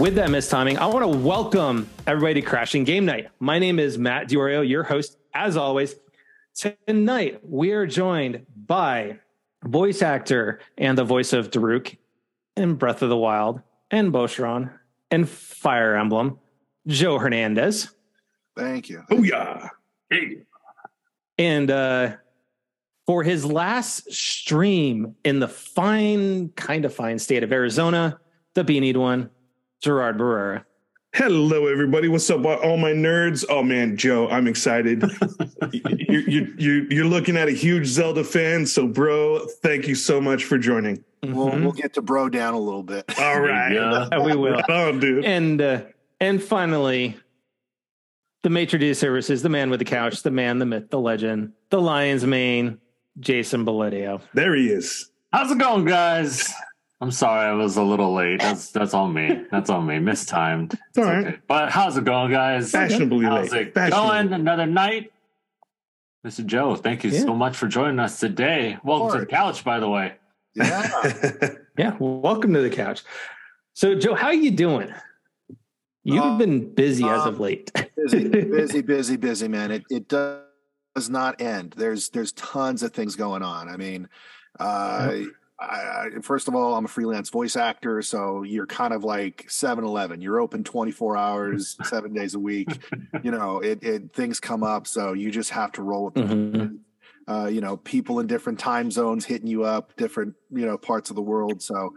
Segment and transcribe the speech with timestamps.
[0.00, 3.28] with that mistiming, I want to welcome everybody to Crashing Game Night.
[3.38, 5.94] My name is Matt Diorio, your host, as always.
[6.54, 9.18] Tonight, we are joined by
[9.62, 11.98] voice actor and the voice of Daruk
[12.56, 13.60] in Breath of the Wild
[13.90, 14.72] and Boucheron
[15.10, 16.38] and Fire Emblem,
[16.86, 17.90] Joe Hernandez.
[18.56, 19.04] Thank you.
[19.10, 19.68] Oh yeah.
[20.08, 20.38] Hey,
[21.36, 22.16] And uh,
[23.06, 28.18] for his last stream in the fine, kind of fine state of Arizona,
[28.54, 29.28] the beanied one,
[29.80, 30.64] Gerard Barrera.
[31.14, 32.06] Hello, everybody.
[32.06, 33.44] What's up, all my nerds?
[33.48, 35.02] Oh man, Joe, I'm excited.
[35.72, 40.20] you're, you're, you're, you're looking at a huge Zelda fan, so bro, thank you so
[40.20, 41.02] much for joining.
[41.24, 41.62] We'll, Mhm.
[41.62, 43.04] we'll get to bro down a little bit.
[43.18, 43.72] All right.
[43.72, 44.08] Yeah.
[44.24, 44.62] We will.
[44.68, 45.24] Oh, dude.
[45.24, 45.82] And uh,
[46.20, 47.16] and finally,
[48.42, 51.52] the maitre d' services, the man with the couch, the man, the myth, the legend,
[51.70, 52.78] the lion's mane,
[53.18, 54.20] Jason Bellitio.
[54.32, 55.10] There he is.
[55.32, 56.52] how's it going, guys?
[57.02, 58.40] I'm sorry I was a little late.
[58.40, 59.44] That's that's on me.
[59.50, 59.98] That's on me.
[59.98, 60.74] Mistimed.
[60.90, 61.40] It's all right.
[61.46, 62.72] But how's it going, guys?
[62.72, 63.68] Fashionably How's late.
[63.68, 64.08] it Fashionably.
[64.08, 64.32] going?
[64.34, 65.10] Another night.
[66.26, 66.44] Mr.
[66.44, 67.20] Joe, thank you Yeah.
[67.20, 68.76] so much for joining us today.
[68.84, 70.14] Welcome to the couch, by the way.
[70.54, 71.52] Yeah.
[71.78, 73.02] Yeah, welcome to the couch.
[73.72, 74.92] So, Joe, how are you doing?
[76.04, 77.72] You've Uh, been busy as of um, late.
[77.96, 79.70] busy, busy, busy, busy, man.
[79.70, 81.72] It it does not end.
[81.78, 83.70] There's there's tons of things going on.
[83.70, 84.10] I mean,
[84.58, 85.12] uh,
[85.60, 90.22] I, first of all, I'm a freelance voice actor, so you're kind of like 7-Eleven.
[90.22, 92.68] You're open 24 hours, seven days a week.
[93.22, 96.22] You know, it, it things come up, so you just have to roll with the
[96.22, 96.78] Mhm.
[97.28, 101.10] uh, you know, people in different time zones hitting you up, different, you know, parts
[101.10, 101.60] of the world.
[101.60, 101.94] So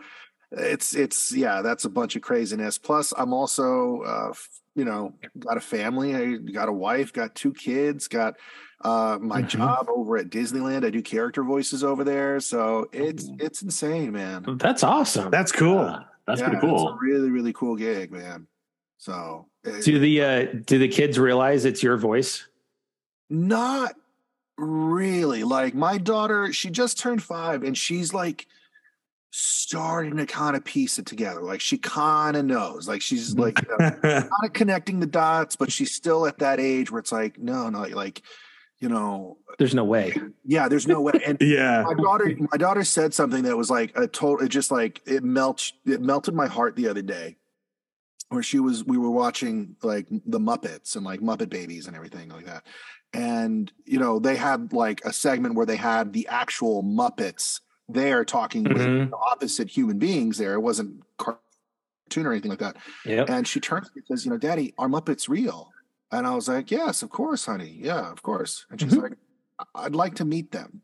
[0.51, 2.77] it's, it's, yeah, that's a bunch of craziness.
[2.77, 4.33] Plus, I'm also, uh,
[4.75, 8.35] you know, got a family, I got a wife, got two kids, got
[8.83, 9.47] uh, my Mhm.
[9.47, 10.85] job over at Disneyland.
[10.85, 12.39] I do character voices over there.
[12.39, 13.37] So it's, Ooh.
[13.39, 14.45] it's insane, man.
[14.59, 15.31] That's awesome.
[15.31, 15.79] That's cool.
[15.79, 16.89] Uh, that's Yeah, pretty It's cool.
[16.89, 18.47] a really, really cool gig, man.
[18.97, 22.45] So it- do the uh, do the kids realize it's your voice?
[23.29, 23.95] Not
[24.57, 25.43] really.
[25.43, 28.47] Like my daughter, she just turned five and she's like
[29.31, 31.41] starting to kind of piece it together.
[31.41, 32.87] Like she kind of knows.
[32.87, 36.59] Like she's like you know, kind of connecting the dots, but she's still at that
[36.59, 38.21] age where it's like, no, no, like,
[38.83, 40.13] you know, There's no way.
[40.43, 41.13] yeah, there's no way.
[41.25, 41.83] And yeah.
[41.87, 44.45] my daughter, my daughter said something that was like a total.
[44.45, 45.71] It just like it melt.
[45.85, 47.37] It melted my heart the other day,
[48.27, 48.83] where she was.
[48.83, 52.63] We were watching like the Muppets and like Muppet Babies and everything like that.
[53.13, 58.25] And you know they had like a segment where they had the actual Muppets there
[58.25, 59.11] talking with Mhm.
[59.11, 60.37] the opposite human beings.
[60.39, 62.75] There, it wasn't cartoon or anything like that.
[63.05, 63.29] Yep.
[63.29, 65.69] And she turns and says, "You know, Daddy, are Muppets real?"
[66.13, 67.75] And I was like, "Yes, of course, honey.
[67.81, 69.01] Yeah, of course." And she's Mhm.
[69.01, 69.17] like,
[69.73, 70.83] "I'd like to meet them."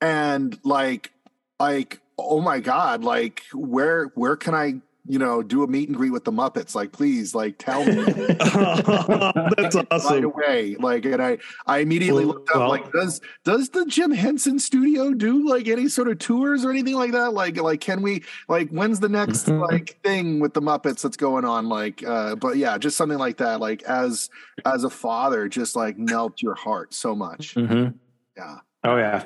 [0.00, 1.12] And like,
[1.60, 5.96] like, oh my god, like, where where can I, you know, do a meet and
[5.98, 6.74] greet with the Muppets?
[6.74, 9.76] Like, please, like, tell me That's awesome.
[9.76, 10.24] right awesome.
[10.24, 10.76] away.
[10.78, 14.58] Like, and I I immediately Well- looked up well- like, does does the Jim Henson
[14.58, 17.32] Studio do like any sort of tours or anything like that?
[17.34, 19.60] Like, like, can we like when's the next Mhm.
[19.70, 21.68] like thing with the Muppets that's going on?
[21.68, 23.60] Like, uh, but yeah, just something like that.
[23.60, 24.30] Like, as
[24.64, 27.54] as a father, just like melt your heart so much.
[27.54, 27.94] Mhm.
[28.36, 28.56] Yeah.
[28.84, 29.24] Oh yeah.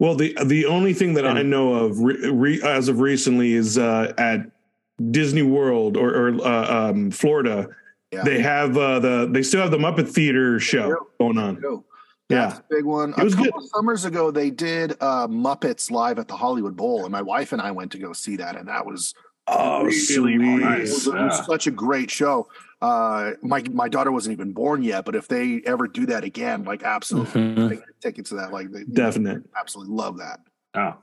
[0.00, 3.78] Well, the the only thing that I know of re, re, as of recently is
[3.78, 4.50] uh, at
[5.10, 7.68] Disney World or, or uh, um, Florida.
[8.12, 8.22] Yeah.
[8.22, 11.56] They have uh, the they still have the Muppet Theater show going on.
[11.56, 11.84] Go.
[12.28, 12.58] Yeah.
[12.58, 13.12] A big one.
[13.18, 13.68] It was a couple good.
[13.70, 17.60] summers ago, they did uh, Muppets live at the Hollywood Bowl, and my wife and
[17.60, 19.14] I went to go see that, and that was
[19.46, 20.38] Oh, really sweet.
[20.40, 20.60] fun.
[20.60, 20.80] It nice.
[20.92, 21.44] was, it was Yeah.
[21.44, 22.48] such a great show.
[22.80, 26.64] Uh, my my daughter wasn't even born yet, but if they ever do that again,
[26.64, 27.68] like absolutely Mhm.
[27.70, 28.52] take tickets to that.
[28.52, 29.42] Like they Definite.
[29.58, 30.40] absolutely love that.
[30.74, 30.94] Oh,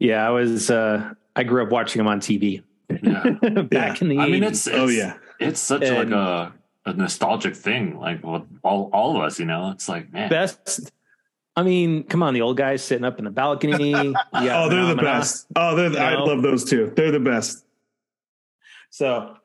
[0.00, 0.70] Yeah, I was.
[0.70, 2.62] Uh, I grew up watching them on TV
[3.02, 3.30] yeah.
[3.62, 4.18] back in the.
[4.18, 5.14] I mean, it's, it's Oh yeah.
[5.40, 6.52] it's such And- like a,
[6.86, 7.98] a nostalgic thing.
[7.98, 10.90] Like all all of us, you know, it's like man, best.
[11.56, 13.90] I mean, come on, the old guys sitting up in the balcony.
[13.92, 15.46] You got Oh, they're the best.
[15.54, 16.92] Oh, they're the, I love those two.
[16.96, 17.64] They're the best.
[18.90, 19.36] So,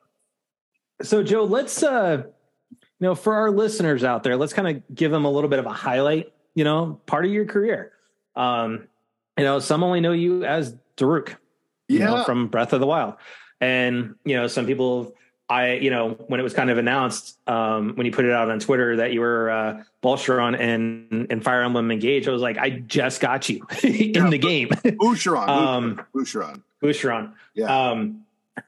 [1.02, 2.24] so Joe, let's uh,
[2.72, 5.60] you know, for our listeners out there, let's kind of give them a little bit
[5.60, 6.34] of a highlight.
[6.56, 7.94] You know, part of your career.
[8.36, 8.88] Um,
[9.38, 11.36] you know, some only know you as Daruk.
[11.89, 12.24] You know, Yeah.
[12.24, 13.15] from Breath of the Wild.
[13.59, 15.15] And, you know, some people,
[15.50, 18.50] I, you know, when it was kind of announced, um, when you put it out
[18.50, 22.57] on Twitter that you were uh, Boucheron and, and Fire Emblem Engage, I was like,
[22.57, 24.30] I just got you in Yeah.
[24.30, 24.69] the game.
[24.83, 26.62] Boucheron, Um, Boucheron.
[26.81, 27.33] Boucheron.
[27.56, 27.89] Yeah.
[27.89, 28.21] Um,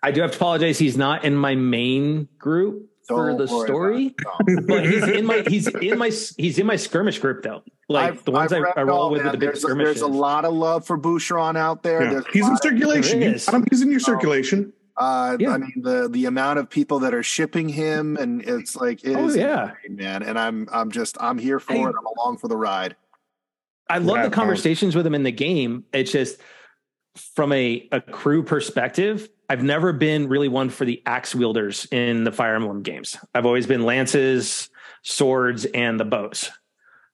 [0.04, 0.78] I do have to apologize.
[0.78, 4.66] He's not in my main group for the story, about it.
[4.68, 4.76] No.
[4.76, 7.64] but he's in my he's in my he's in my skirmish group though.
[7.90, 9.32] Like I've- the ones I've I, read I it roll all, with man.
[9.32, 9.86] with the big there's, a, skirmishes.
[10.00, 12.04] there's a lot of love for Boucheron out there.
[12.04, 12.22] Yeah.
[12.32, 13.20] He's in lot of- circulation.
[13.20, 13.46] There You is.
[13.46, 13.66] got him.
[13.70, 14.74] He's in your circulation.
[14.98, 15.52] Uh, Yeah.
[15.52, 19.16] I mean the the amount of people that are shipping him, and it's like it
[19.16, 19.72] Oh, is yeah.
[19.84, 20.24] insane, man.
[20.24, 21.82] And I'm I'm just I'm here for Hey.
[21.84, 21.88] it.
[21.88, 22.96] I'm along for the ride.
[23.90, 25.84] I love Yeah, the conversations with him in the game.
[25.94, 26.40] It's just
[27.16, 32.24] from a, a crew perspective, I've never been really one for the axe wielders in
[32.24, 33.18] the Fire Emblem games.
[33.36, 34.70] I've always been lances,
[35.04, 36.50] swords, and the bows.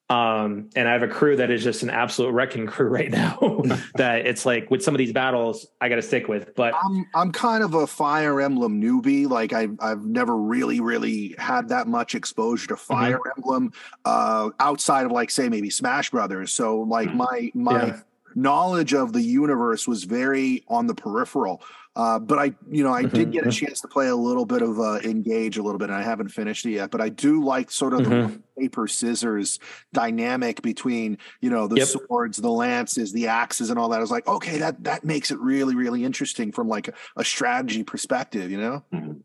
[0.10, 3.62] Um, and I have a crew that is just an absolute wrecking crew right now.
[3.96, 6.56] that it's like with some of these battles, I got to stick with.
[6.56, 9.28] But I'm I'm kind of a Fire Emblem newbie.
[9.30, 13.74] Like I I've never really really had that much exposure to Fire Emblem
[14.06, 16.54] uh, outside of like say maybe Smash Brothers.
[16.54, 17.16] So like Mhm.
[17.16, 18.00] my my Yeah.
[18.38, 21.62] Knowledge of the universe was very on the peripheral.
[21.96, 23.52] Uh, but I, you know, I did Mhm, get a mhm.
[23.52, 26.30] chance to play a little bit of uh, engage a little bit, and I haven't
[26.30, 26.92] finished it yet.
[26.92, 28.44] But I do like sort of the Mhm.
[28.56, 29.58] paper scissors
[29.94, 31.88] dynamic between, you know, the Yep.
[31.88, 33.98] swords, the lances, the axes, and all that.
[33.98, 37.26] I was like, okay, that that makes it really, really interesting from like a, a
[37.26, 38.86] strategy perspective, you know.
[38.94, 39.22] Mhm.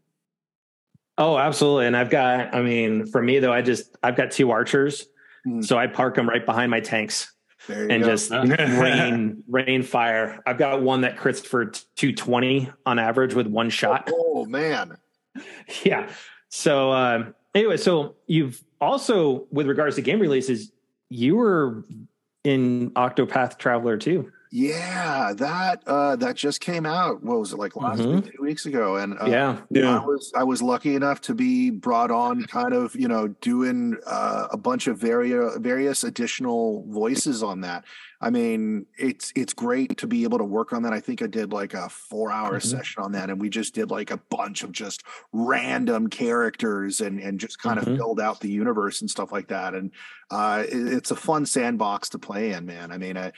[1.19, 1.87] oh, absolutely.
[1.87, 5.07] And I've got, I mean, for me though, I just I've got two archers,
[5.47, 5.63] Mm.
[5.65, 7.31] so I park them right behind my tanks.
[7.69, 8.09] There you and go.
[8.09, 10.43] just rain rain fire.
[10.47, 14.11] I've got one that crits for 220 on average with one shot.
[14.13, 14.97] Oh man,
[15.85, 16.11] Yeah.
[16.49, 20.73] So um anyway, so you've also with regards to game releases,
[21.09, 21.85] you were
[22.45, 24.31] in Octopath Traveler 2.
[24.55, 27.23] Yeah, that uh, that just came out.
[27.23, 28.15] What was it like last Mhm.
[28.17, 28.97] week, two weeks ago?
[28.97, 29.59] And uh, yeah.
[29.99, 33.97] I was I was lucky enough to be brought on, kind of you know doing
[34.07, 37.85] uh, a bunch of various various additional voices on that.
[38.21, 40.93] I mean, it's it's great to be able to work on that.
[40.93, 42.63] I think I did like a four hour Mhm.
[42.67, 45.03] session on that, and we just did like a bunch of just
[45.33, 47.87] random characters and and just kind Mhm.
[47.87, 49.73] of filled out the universe and stuff like that.
[49.75, 49.93] And
[50.31, 52.93] uh, it- it's a fun sandbox to play in, man.
[52.93, 53.33] I mean, I,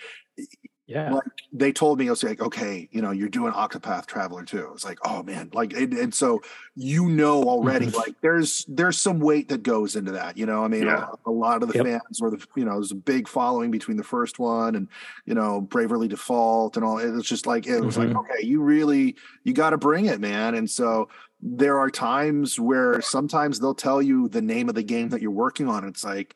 [0.87, 1.13] Yeah.
[1.15, 4.73] like they told me, I was like, okay, you know, you're doing Octopath Traveler 2.
[4.75, 6.43] It's like, oh man, like, and, and so
[6.75, 7.95] you know already, Mhm.
[7.97, 10.37] like, there's there's some weight that goes into that.
[10.37, 11.07] You know, I mean, Yeah.
[11.27, 11.87] a, a lot of the Yep.
[11.87, 14.89] fans were the, you know, there's a big following between the first one and
[15.25, 16.99] you know, Bravely Default and all.
[16.99, 18.09] It was just like it was Mhm.
[18.15, 20.55] like, okay, you really you got to bring it, man.
[20.55, 21.09] And so
[21.41, 25.31] there are times where sometimes they'll tell you the name of the game that you're
[25.31, 25.85] working on.
[25.89, 26.35] It's like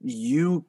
[0.00, 0.64] you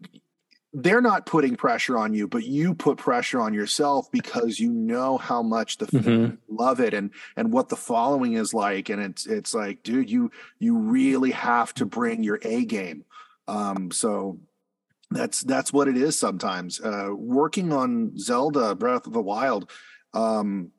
[0.77, 5.17] they're not putting pressure on you, but you put pressure on yourself because you know
[5.17, 6.37] how much the fans Mhm.
[6.49, 8.89] love it and and what the following is like.
[8.89, 13.05] And it's it's like, dude, you you really have to bring your A game.
[13.47, 14.39] Um, so
[15.11, 16.81] that's that's what it is sometimes.
[16.81, 19.71] Uh working on Zelda Breath of the Wild,
[20.13, 20.71] um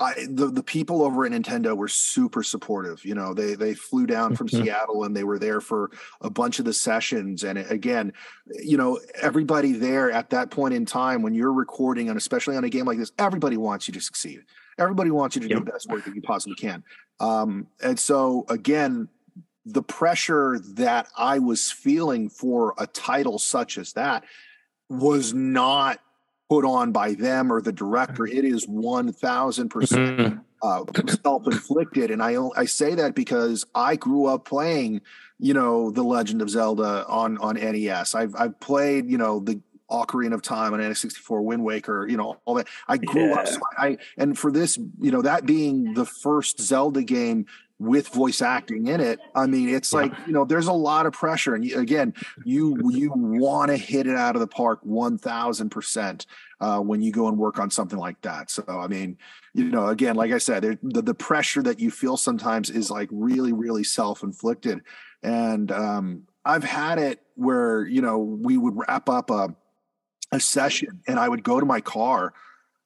[0.00, 3.04] I, the the people over at Nintendo were super supportive.
[3.04, 4.62] You know, they they flew down from Mhm.
[4.62, 5.90] Seattle and they were there for
[6.22, 7.44] a bunch of the sessions.
[7.44, 8.14] And again,
[8.46, 12.64] you know, everybody there at that point in time when you're recording, and especially on
[12.64, 14.40] a game like this, everybody wants you to succeed.
[14.78, 16.82] Everybody wants you to do the best work that you possibly can.
[17.20, 19.10] Um, and so again,
[19.66, 24.24] the pressure that I was feeling for a title such as that
[24.88, 26.00] was not
[26.50, 28.26] put on by them or the director.
[28.26, 30.40] It is one thousand percent Mhm.
[30.62, 30.84] uh,
[31.24, 35.00] self-inflicted and I I say that because I grew up playing
[35.38, 39.60] you know the Legend of Zelda on on NES I've I've played you know the
[39.90, 43.52] Ocarina of Time on N64 Wind Waker you know all that I grew up Yeah.
[43.52, 47.46] so I and for this you know that being the first Zelda game
[47.80, 51.14] with voice acting in it I mean it's like you know there's a lot of
[51.14, 51.54] pressure.
[51.54, 52.12] And you, again
[52.44, 56.26] you you want to hit it out of the park 1000%
[56.60, 58.50] uh, when you go and work on something like that.
[58.50, 59.16] So I mean
[59.54, 62.90] you know again like i said there, the, the pressure that you feel sometimes is
[62.90, 64.82] like really really self-inflicted.
[65.22, 69.54] And um i've had it where you know we would wrap up a
[70.32, 72.32] a session and i would go to my car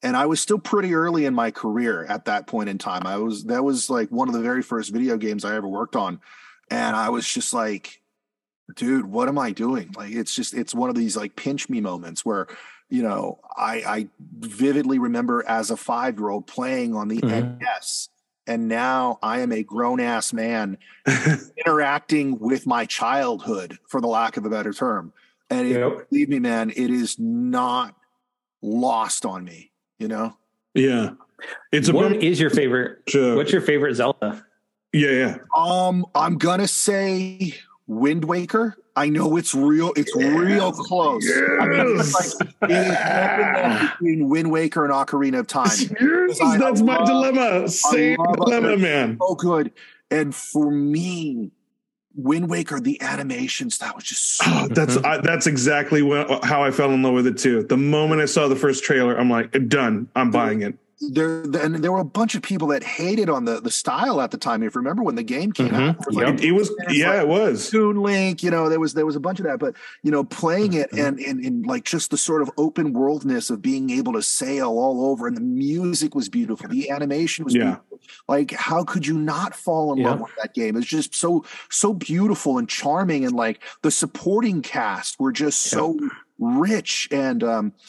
[0.04, 3.06] and i was still pretty early in my career at that point in time.
[3.06, 5.96] I was that was like one of the very first video games i ever worked
[5.96, 6.20] on.
[6.70, 8.00] And i was just like
[8.76, 9.92] dude what am i doing?
[9.96, 12.46] Like it's just it's one of these like pinch me moments where
[12.90, 14.08] you know i i
[14.40, 17.58] vividly remember as a five year old playing on the Mhm.
[17.60, 18.08] nes
[18.46, 20.76] and now i am a grown ass man
[21.66, 25.12] interacting with my childhood for the lack of a better term.
[25.50, 26.10] And it, Yep.
[26.10, 27.94] believe me man it is not
[28.62, 30.36] lost on me you know
[30.74, 31.10] yeah.
[31.72, 32.14] It's a What bummer.
[32.16, 33.04] is your favorite?
[33.08, 34.44] to- What's your favorite Zelda?
[34.92, 35.36] yeah, yeah.
[35.56, 37.54] um i'm gonna say
[37.88, 41.28] wind waker i know it's real it's real close
[41.60, 45.68] I mean, it's like, it is between wind waker and ocarina of time
[46.00, 47.68] Yes, I- I that's my love- dilemma.
[47.68, 49.18] Same love- dilemma, man.
[49.20, 49.72] so good.
[50.10, 51.50] And for me,
[52.16, 56.62] Wind Waker, the animations, that was just so Oh, that's I, that's exactly what, how
[56.62, 57.62] I fell in love with it too.
[57.64, 60.08] The moment I saw the first trailer, I'm like, done.
[60.14, 60.76] I'm buying it.
[61.00, 64.30] There and there were a bunch of people that hated on the the style at
[64.30, 64.62] the time.
[64.62, 65.88] If you remember when the game came Mhm.
[65.90, 66.24] out, it was Yep.
[66.26, 67.70] like, It, it was, yeah, like- it was.
[67.70, 70.24] Toon Link, you know, there was there was a bunch of that, but you know,
[70.24, 71.06] playing it Mhm.
[71.06, 74.68] and and and like just the sort of open worldness of being able to sail
[74.70, 77.62] all over, and the music was beautiful, the animation was Yeah.
[77.64, 78.00] beautiful.
[78.28, 80.76] Like, how could you not fall in love with that game?
[80.76, 85.98] It's just so so beautiful and charming, and like the supporting cast were just so
[86.38, 87.80] rich and um I-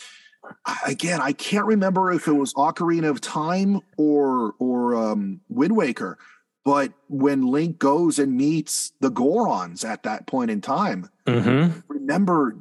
[0.85, 6.17] again i can't remember if it was ocarina of time or or um wind waker
[6.63, 11.79] but when link goes and meets the gorons at that point in time Mm-hmm.
[11.87, 12.55] remember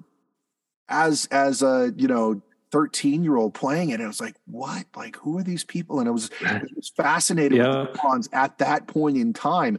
[0.88, 2.40] as as a you know
[2.72, 5.98] 13 year old playing it and it was like what like who are these people
[6.00, 7.82] and it was, it was fascinated Yeah.
[7.82, 9.78] with the gorons at that point in time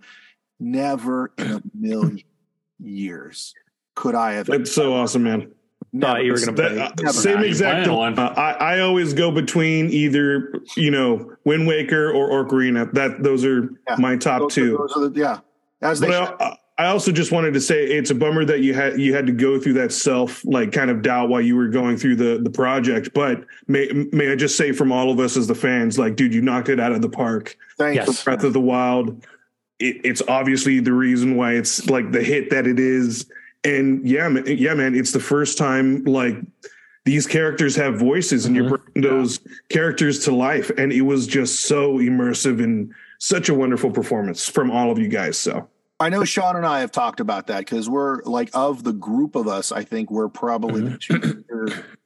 [0.59, 2.21] never in a million
[2.79, 3.53] years
[3.95, 5.51] could i have That's so awesome, man.
[5.99, 7.87] Thought you were going to That- uh, same exact.
[7.89, 8.17] one.
[8.17, 12.91] Uh, I I always go between either you know Wind Waker or Ocarina.
[12.93, 13.95] That those are Yeah.
[13.99, 14.77] my top Those are- two.
[14.77, 15.37] those are the- yeah
[15.81, 18.73] as they But I, I also just wanted to say it's a bummer that you
[18.73, 21.69] had you had to go through that self like kind of doubt while you were
[21.69, 23.13] going through the the project.
[23.13, 26.33] But may may I just say from all of us as the fans, like, dude,
[26.33, 27.55] you knocked it out of the park.
[27.77, 28.23] thank Yes.
[28.23, 29.25] Breath of the Wild.
[29.79, 33.25] It, it's obviously the reason why it's like the hit that it is.
[33.65, 36.37] And yeah, man, yeah, man, it's the first time like
[37.03, 38.59] these characters have voices and Mhm.
[38.59, 40.71] you're bringing those characters to life.
[40.77, 45.07] And it was just so immersive and such a wonderful performance from all of you
[45.07, 45.37] guys.
[45.37, 45.67] So
[45.99, 49.35] I know Sean and I have talked about that because we're like of the group
[49.35, 49.71] of us.
[49.71, 51.44] I think we're probably the two bigger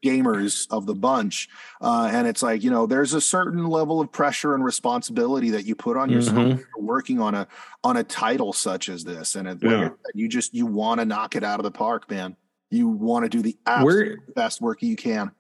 [0.04, 1.50] gamers of the bunch,
[1.82, 5.66] uh, and it's like you know, there's a certain level of pressure and responsibility that
[5.66, 6.64] you put on yourself Mhm.
[6.78, 7.48] working on a
[7.84, 9.90] on a title such as this, and it, Yeah.
[10.14, 12.36] you just you want to knock it out of the park, man.
[12.72, 15.32] You want to do the absolute Where best work you can.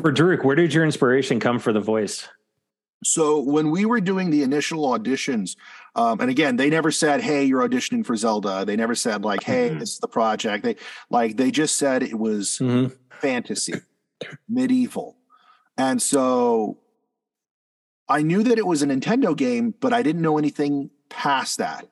[0.00, 2.28] for Daruk, where did your inspiration come for the voice?
[3.04, 5.56] So when we were doing the initial auditions,
[5.96, 9.42] um, and again, they never said, "Hey, you're auditioning for Zelda." They never said like,
[9.42, 9.80] "Hey, Mhm.
[9.80, 10.76] this is the project." They
[11.10, 12.94] like they just said it was Mm-hmm.
[13.20, 13.74] fantasy,
[14.48, 15.16] medieval,
[15.76, 16.78] and so
[18.08, 21.88] I knew that it was a Nintendo game, but I didn't know anything past that.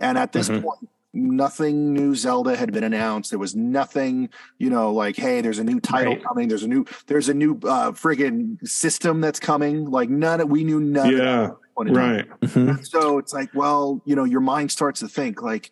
[0.00, 0.62] And at this Mhm.
[0.62, 3.30] point, nothing new Zelda had been announced.
[3.30, 6.24] There was nothing, you know, like, hey, there's a new title Right.
[6.24, 6.48] coming.
[6.48, 9.84] There's a new, there's a new uh, friggin' system that's coming.
[9.88, 11.12] Like none of, we knew none.
[11.16, 12.16] yeah, point in time.
[12.16, 12.40] right.
[12.40, 12.82] Mm-hmm.
[12.82, 15.70] So it's like, well, you know, your mind starts to think like,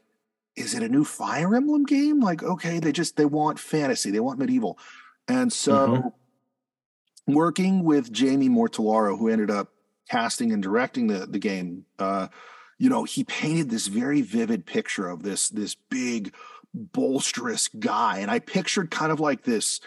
[0.56, 2.20] is it a new Fire Emblem game?
[2.20, 4.78] Like, okay, they just they want fantasy, they want medieval,
[5.28, 6.12] and so Mhm.
[7.26, 9.72] working with Jamie Mortellaro, who ended up
[10.10, 12.28] casting and directing the the game, uh,
[12.78, 16.34] you know, he painted this very vivid picture of this this big,
[16.76, 19.80] bolsterous guy, and I pictured kind of like this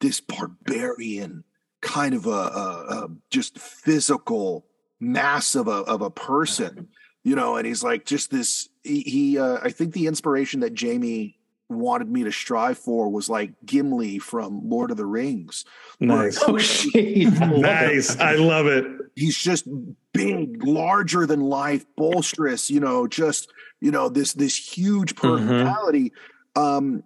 [0.00, 1.44] this barbarian
[1.80, 4.66] kind of a, a, a just physical
[5.02, 6.88] mass of a of a person,
[7.24, 8.68] you know, and he's like just this.
[8.84, 13.28] He, he uh, I think the inspiration that Jamie wanted me to strive for was
[13.28, 15.64] like Gimli from Lord of the Rings.
[15.98, 16.40] Nice.
[16.46, 17.32] Oh shit!
[17.40, 18.18] nice.
[18.18, 18.86] I love it.
[19.16, 19.66] He's just
[20.12, 26.12] big, larger than life, bolsterous, you know, just you know this this huge personality.
[26.54, 27.02] Um,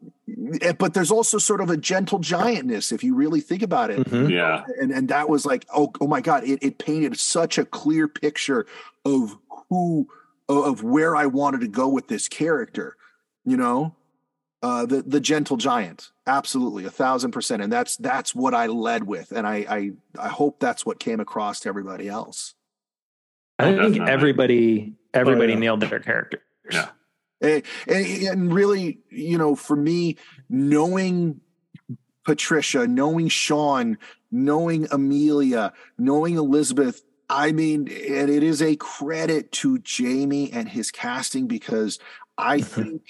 [0.61, 4.01] eh, but there's also sort of a gentle giantness if you really think about it.
[4.09, 4.31] Mhm.
[4.31, 4.65] Yeah.
[4.81, 8.09] and and that was like oh oh my god it, it painted such a clear
[8.09, 8.67] picture
[9.05, 9.37] of
[9.69, 10.09] who
[10.49, 12.97] of where i wanted to go with this character
[13.45, 13.95] you know
[14.63, 19.05] uh the the gentle giant absolutely a thousand percent and that's that's what i led
[19.05, 22.55] with and i i i hope that's what came across to everybody else
[23.59, 24.13] I think Definitely.
[24.13, 25.59] everybody everybody yeah.
[25.59, 26.43] nailed their characters.
[26.71, 26.89] Yeah.
[27.41, 30.17] And, and, and really you know for me
[30.49, 31.41] knowing
[32.25, 33.99] patricia knowing sean
[34.31, 40.91] knowing amelia knowing elizabeth i mean and it is a credit to jamie and his
[40.91, 41.99] casting because
[42.37, 43.03] i think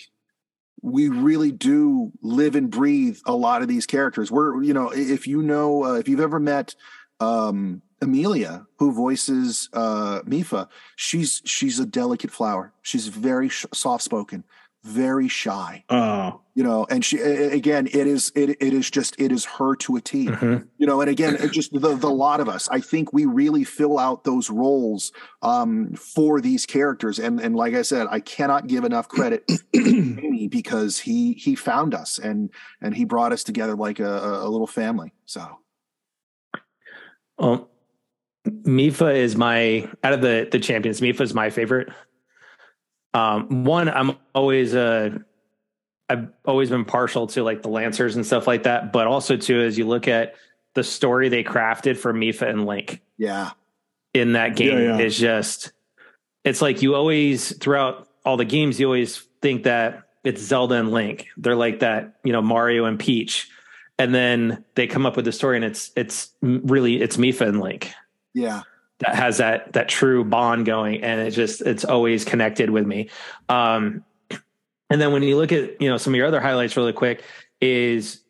[0.87, 4.31] we really do live and breathe a lot of these characters.
[4.31, 6.77] We're you know if you know uh, if you've ever met
[7.19, 12.73] um amelia who voices uh mipha she's she's a delicate flower.
[12.83, 14.45] She's very sh- soft spoken
[14.85, 15.83] very shy.
[15.91, 19.75] Oh, you know and she again it is it, it is just it is her
[19.77, 20.27] to a T.
[20.27, 20.69] Mhm.
[20.79, 23.65] you know and again it just the, the lot of us i think we really
[23.65, 25.11] fill out those roles
[25.43, 27.19] um for these characters.
[27.19, 31.93] And and like i said i cannot give enough credit to because he he found
[31.93, 32.51] us and
[32.81, 35.13] and he brought us together like a, a little family.
[35.25, 35.59] So.
[37.39, 37.69] Well,
[38.47, 41.01] Mipha is my out of the the champions.
[41.01, 41.89] Mipha is my favorite.
[43.15, 45.11] Um, one, I'm always uh,
[46.09, 49.61] I've always been partial to like the Lancers and stuff like that, but also too,
[49.61, 50.35] as you look at
[50.75, 53.53] the story they crafted for Mipha and Link Yeah.
[54.13, 55.05] in that game Yeah, yeah.
[55.05, 55.73] is just
[56.45, 60.91] it's like you always throughout all the games you always think that it's Zelda and
[60.91, 61.29] Link.
[61.37, 63.49] They're like that, you know, Mario and Peach.
[63.99, 67.61] And then they come up with the story and it's it's really it's Mipha and
[67.61, 67.91] Link
[68.37, 68.63] Yeah.
[69.01, 73.09] that has that that true bond going and it just it's always connected with me
[73.49, 74.05] um
[74.91, 77.23] and then when you look at you know some of your other highlights really quick
[77.61, 78.21] is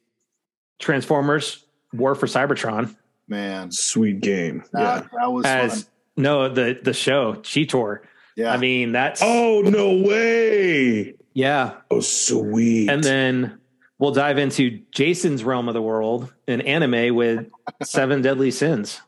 [0.78, 2.94] transformers war for cybertron
[3.28, 3.72] Man.
[3.72, 4.62] Sweet game.
[4.72, 5.08] That, Yeah.
[5.20, 5.92] that was as fun.
[6.16, 8.00] no the the show cheetor
[8.36, 8.52] Yeah.
[8.52, 11.14] i mean that's Oh no way!
[11.34, 12.88] yeah Oh sweet.
[12.88, 13.58] and then
[13.98, 17.46] we'll dive into jason's realm of the world in anime with
[17.82, 19.00] seven deadly sins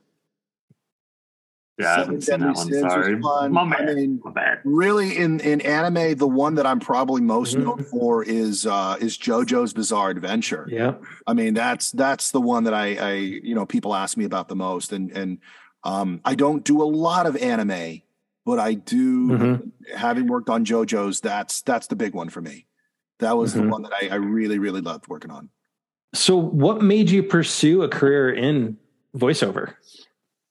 [1.78, 2.73] Yeah, I haven't seen that one.
[2.73, 3.20] Sorry.
[3.20, 3.52] fun.
[3.52, 4.61] My I mean, My bad.
[4.64, 7.64] really in in anime, the one that I'm probably most Mhm.
[7.64, 10.66] known for is uh is JoJo's Bizarre Adventure.
[10.70, 10.94] yeah
[11.26, 14.49] I mean, that's that's the one that I, I you know people ask me about
[14.49, 15.38] the most, and and
[15.85, 18.02] um, I don't do a lot of anime,
[18.44, 19.28] but I do.
[19.28, 19.70] Mhm.
[19.97, 22.66] Having worked on JoJo's, that's that's the big one for me.
[23.20, 23.62] That was Mhm.
[23.62, 25.50] the one that I, I really really loved working on.
[26.14, 28.78] so what made you pursue a career in
[29.14, 29.75] voiceover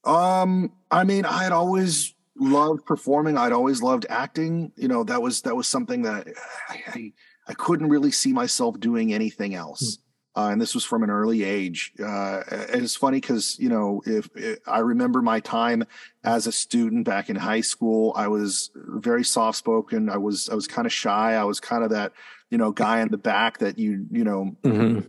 [0.05, 3.37] Um, I mean, I had always loved performing.
[3.37, 4.71] I'd always loved acting.
[4.75, 6.27] You know, that was that was something that
[6.69, 7.13] I I,
[7.49, 9.99] I couldn't really see myself doing anything else.
[10.35, 11.93] Uh, and this was from an early age.
[11.99, 15.83] Uh, and it's funny because you know, if, if I remember my time
[16.23, 20.09] as a student back in high school, I was very soft spoken.
[20.09, 21.33] I was I was kind of shy.
[21.33, 22.13] I was kind of that
[22.49, 24.55] you know guy in the back that you you know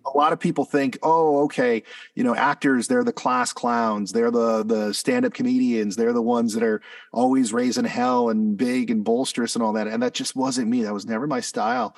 [0.05, 1.83] a lot of people think, oh, okay,
[2.15, 6.55] you know, actors, they're the class clowns, they're the the stand-up comedians, they're the ones
[6.55, 6.81] that are
[7.13, 9.87] always raising hell and big and bolsterous and all that.
[9.87, 10.83] And that just wasn't me.
[10.83, 11.97] That was never my style.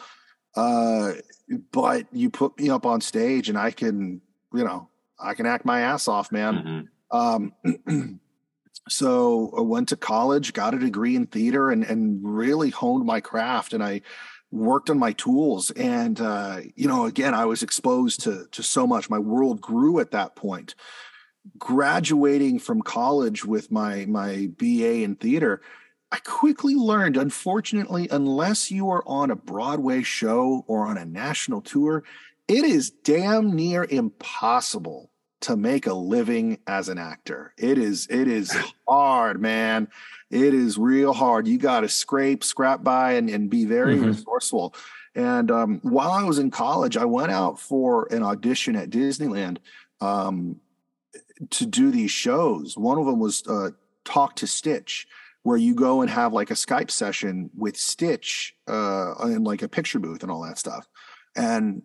[0.57, 1.13] Uh,
[1.73, 4.21] but you put me up on stage and I can,
[4.53, 6.89] you know, I can act my ass off, man.
[7.13, 7.53] Mhm.
[7.87, 8.21] Um,
[8.89, 13.21] so I went to college, got a degree in theater, and and really honed my
[13.21, 13.73] craft.
[13.73, 14.03] And I
[14.51, 15.71] worked on my tools.
[15.73, 19.11] And uh, you know, again, I was exposed to to so much.
[19.11, 20.75] My world grew at that point.
[21.59, 25.63] Graduating from college with my my BA in theater,
[26.13, 31.61] I quickly learned, unfortunately, unless you are on a Broadway show or on a national
[31.61, 32.03] tour,
[32.49, 35.11] it is damn near impossible
[35.41, 37.53] to make a living as an actor.
[37.59, 38.55] It is it is
[38.89, 39.89] hard, man.
[40.31, 41.49] It is real hard.
[41.49, 44.07] You got to scrape, scrap by, and, and be very Mhm.
[44.07, 44.75] resourceful.
[45.15, 49.59] And um, while I was in college, I went out for an audition at Disneyland
[50.01, 50.61] um,
[51.51, 52.77] to do these shows.
[52.77, 53.71] One of them was uh,
[54.05, 55.09] Talk to Stitch,
[55.43, 59.69] where you go and have like a Skype session with Stitch uh, in like a
[59.69, 60.87] picture booth and all that stuff.
[61.35, 61.83] And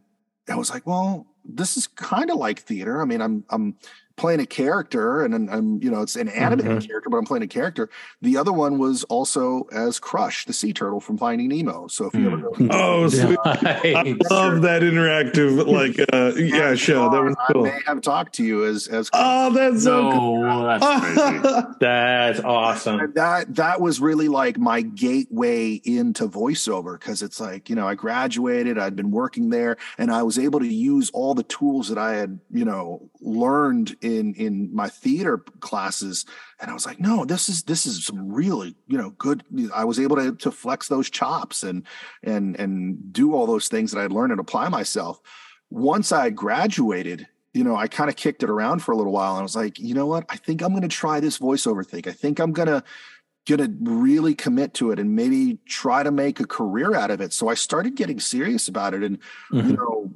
[0.49, 3.01] I was like, well, this is kind of like theater.
[3.01, 3.75] I mean, I'm I'm
[4.17, 7.43] playing a character, and I'm, I'm you know it's an animated character, but I'm playing
[7.43, 7.89] a character.
[8.21, 11.87] The other one was also as Crush, the sea turtle from Finding Nemo.
[11.87, 12.67] So if you ever Hmm.
[12.67, 13.39] go, oh sweet.
[13.45, 17.09] I love that interactive like uh yeah show.
[17.09, 17.45] That was cool.
[17.49, 17.63] I cool.
[17.63, 20.63] may have talked to you as as Oh, that's so cool.
[20.63, 21.65] That's crazy.
[21.79, 22.99] That's awesome.
[22.99, 27.87] And that that was really like my gateway into voiceover because it's like you know
[27.87, 31.89] I graduated, I'd been working there, and I was able to use all the tools
[31.89, 36.25] that I had you know learned in in my theater classes,
[36.61, 39.43] and I was like, no, this is this is some really you know good.
[39.73, 41.83] I was able to to flex those chops and
[42.23, 45.19] and and do all those things that I'd learned and apply myself.
[45.69, 49.33] Once I graduated, you know, I kind of kicked it around for a little while
[49.33, 50.25] and I was like, you know what?
[50.29, 52.03] I think I'm going to try this voiceover thing.
[52.07, 52.83] I think I'm going to
[53.47, 57.31] to really commit to it and maybe try to make a career out of it.
[57.31, 59.19] So I started getting serious about it and
[59.51, 59.77] you Mhm.
[59.77, 60.11] know,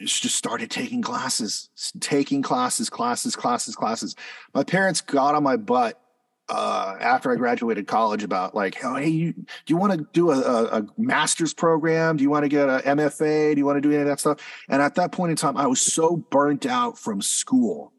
[0.00, 1.68] just started taking classes,
[2.00, 4.16] taking classes, classes, classes, classes.
[4.54, 6.00] My parents got on my butt
[6.48, 10.30] uh, after I graduated college about like, oh, hey, you, do you want to do
[10.30, 12.16] a, a, a master's program?
[12.16, 13.54] Do you want to get an MFA?
[13.54, 14.38] Do you want to do any of that stuff?
[14.68, 17.92] And at that point in time, I was so burnt out from school,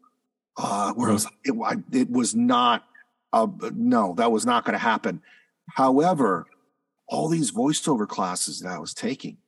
[0.58, 2.84] uh, where I was, it, it was not,
[3.32, 5.22] no, that was not going to happen.
[5.70, 6.46] However,
[7.08, 9.38] all these voiceover classes that I was taking,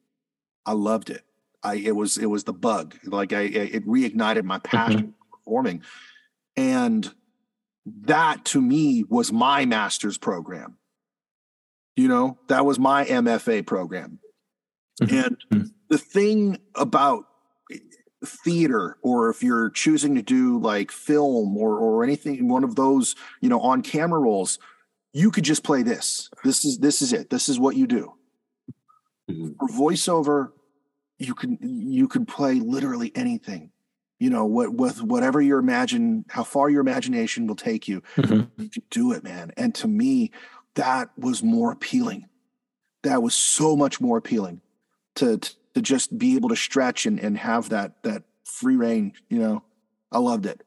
[0.64, 1.24] I loved it.
[1.64, 2.96] I it was it was the bug.
[3.04, 5.82] Like I it reignited my passion for performing,
[6.56, 7.12] and
[8.02, 10.76] that to me was my master's program.
[11.96, 14.18] You know, that was my MFA program.
[15.00, 15.26] Mhm.
[15.52, 17.26] And the thing about
[18.24, 23.14] theater, or if you're choosing to do like film or or anything, one of those,
[23.40, 24.58] you know, on camera roles,
[25.12, 26.30] you could just play this.
[26.42, 27.30] This is this is it.
[27.30, 28.12] This is what you do.
[29.30, 29.56] Mhm.
[29.58, 30.52] For voiceover,
[31.18, 33.70] you can you can play literally anything.
[34.20, 38.48] you know what with whatever your imagine how far your imagination will take you Mhm.
[38.56, 40.30] you can do it man and to me
[40.74, 42.28] that was more appealing
[43.02, 44.60] that was so much more appealing
[45.16, 49.38] to to just be able to stretch and and have that that free reign you
[49.38, 49.62] know
[50.12, 50.62] i loved it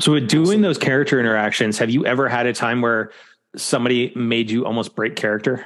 [0.00, 3.10] So, with doing those character interactions, have you ever had a time where
[3.56, 5.64] somebody made you almost break character?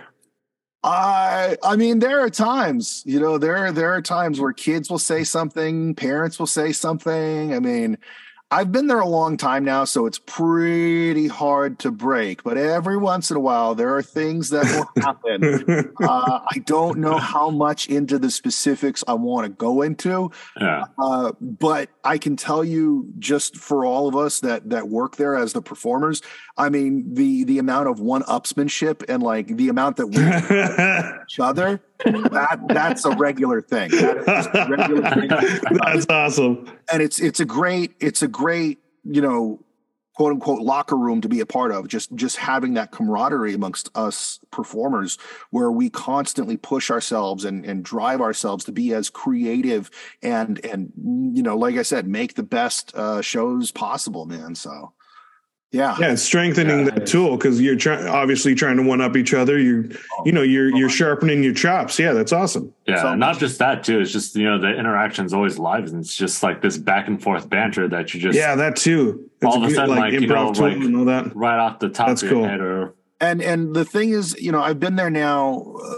[0.86, 5.00] I I mean there are times, you know, there there are times where kids will
[5.00, 7.52] say something, parents will say something.
[7.54, 7.98] I mean,
[8.48, 12.44] I've been there a long time now, so it's pretty hard to break.
[12.44, 15.92] But every once in a while, there are things that will happen.
[16.00, 20.30] uh, I don't know how much into the specifics I want to go into,
[20.60, 20.84] Yeah.
[20.96, 25.34] uh, but I can tell you, just for all of us that that work there
[25.34, 26.22] as the performers,
[26.56, 31.40] I mean the the amount of one upsmanship and like the amount that we each
[31.40, 33.90] other that that's a regular thing.
[33.90, 35.10] That is a regular
[35.60, 35.78] thing.
[35.82, 36.70] That's awesome.
[36.92, 39.60] and it's it's a great it's a great you know
[40.14, 43.90] quote unquote locker room to be a part of just just having that camaraderie amongst
[43.94, 45.18] us performers
[45.50, 49.90] where we constantly push ourselves and and drive ourselves to be as creative
[50.22, 50.90] and and
[51.34, 54.92] you know like i said make the best uh shows possible man so
[55.72, 59.34] yeah Yeah, strengthening Yeah, that tool because you're trying obviously trying to one up each
[59.34, 59.58] other.
[59.58, 59.90] You
[60.24, 61.98] you know you're you're sharpening your chops.
[61.98, 62.72] Yeah, that's awesome.
[62.86, 64.00] Yeah, So- not just that too.
[64.00, 67.20] It's just you know the interaction's always live, and it's just like this back and
[67.22, 69.28] forth banter that you just yeah, that too.
[69.40, 71.36] It's All of a good, sudden, like, you improv know, tool like- and all that.
[71.36, 72.48] right off the top That's of your cool.
[72.48, 75.94] head, or and and the thing is you know i've been there now uh,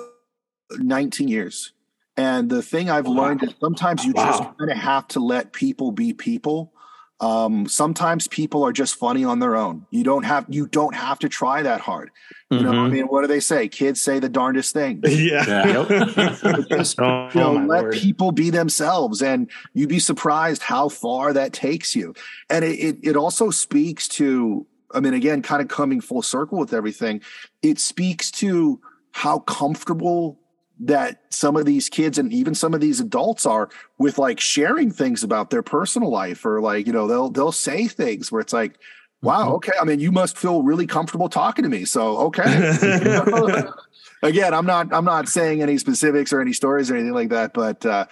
[0.79, 1.73] 19 years
[2.17, 3.15] and the thing i've Wow.
[3.15, 6.73] learned is sometimes you just kind of have to let people be people
[7.21, 11.19] um, sometimes people are just funny on their own you don't have you don't have
[11.19, 12.11] to try that hard
[12.51, 12.93] you know i Mhm.
[12.93, 15.03] mean what do they say kids say the darndest thing.
[15.07, 15.45] Yeah.
[15.47, 16.63] Yeah.
[16.71, 17.95] just Oh, you know, let Lord.
[17.95, 22.15] people be themselves, and you'd be surprised how far that takes you.
[22.49, 26.59] And it, it it also speaks to, I mean, again, kind of coming full circle
[26.59, 27.21] with everything.
[27.63, 28.81] It speaks to
[29.13, 30.39] how comfortable
[30.81, 34.91] that some of these kids and even some of these adults are with like sharing
[34.91, 38.53] things about their personal life, or like you know they'll they'll say things where it's
[38.53, 38.79] like.
[39.21, 39.49] Wow.
[39.49, 39.55] Mhm.
[39.55, 39.73] Okay.
[39.81, 41.85] I mean, you must feel really comfortable talking to me.
[41.85, 42.73] So, okay
[44.23, 47.53] again i'm not i'm not saying any specifics or any stories or anything like that
[47.55, 48.07] but uh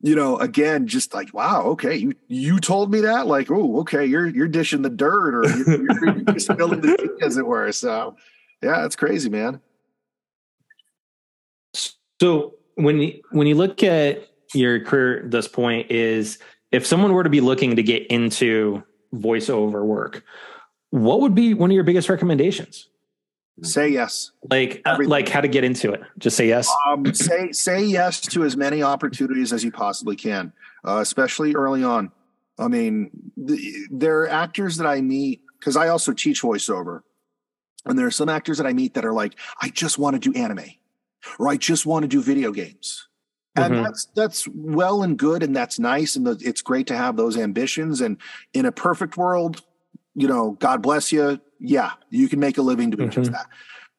[0.00, 4.04] you know again just like wow okay you you told me that like oh okay
[4.04, 7.70] you're you're dishing the dirt or you're, you're, you're spilling the tea as it were
[7.72, 8.16] so
[8.62, 9.60] yeah it's crazy man
[12.20, 16.38] So when you, when you look at your career at this point, is
[16.70, 18.82] if someone were to be looking to get into
[19.14, 20.24] voiceover work,
[20.90, 22.88] what would be one of your biggest recommendations?
[23.62, 26.00] say yes Like uh, like how to get into it?
[26.18, 26.72] Just say yes.
[26.88, 30.52] um say say yes to as many opportunities as you possibly can
[30.86, 32.10] uh, especially early on
[32.58, 33.58] i mean the,
[33.90, 37.02] there are actors that i meet because i also teach voiceover
[37.84, 40.30] and there are some actors that i meet that are like i just want to
[40.30, 40.64] do anime
[41.38, 43.08] or i just want to do video games
[43.56, 43.84] and Mhm.
[43.84, 47.36] that's that's well and good and that's nice and the, it's great to have those
[47.36, 48.16] ambitions and
[48.54, 49.62] in a perfect world
[50.14, 53.34] you know god bless you yeah you can make a living doing just Mhm.
[53.34, 53.46] that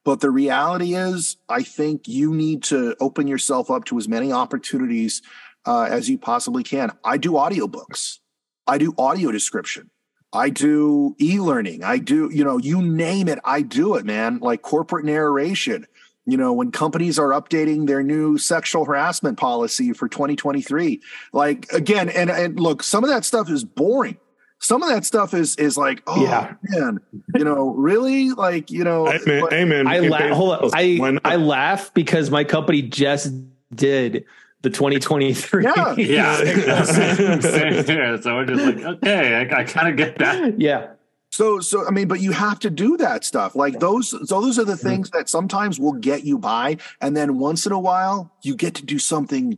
[0.03, 4.31] but the reality is, I think you need to open yourself up to as many
[4.31, 5.21] opportunities
[5.67, 6.91] uh, as you possibly can.
[7.03, 8.17] I do audiobooks,
[8.65, 9.91] I do audio description,
[10.33, 14.39] I do e learning, I do, you know, you name it, I do it, man.
[14.39, 15.85] Like corporate narration.
[16.27, 21.01] You know, when companies are updating their new sexual harassment policy for 2023,
[21.33, 24.17] like again, and, and look, some of that stuff is boring.
[24.59, 26.53] Some of that stuff is is like, oh Yeah.
[26.69, 26.99] man,
[27.35, 29.41] you know, really, like, you know, Amen.
[29.41, 29.87] but- Amen.
[29.87, 30.31] I laugh.
[30.33, 30.69] Hold on.
[30.75, 31.19] I?
[31.25, 33.33] I laugh because my company just
[33.73, 34.25] did
[34.61, 35.63] the 2023.
[35.63, 35.95] Yeah.
[35.97, 38.21] yeah, same, same here.
[38.21, 40.61] So we're just like, okay, I, I kind of get that.
[40.61, 40.91] yeah.
[41.31, 43.55] So, so I mean, but you have to do that stuff.
[43.55, 47.39] Like those, so those are the things that sometimes will get you by, and then
[47.39, 49.57] once in a while, you get to do something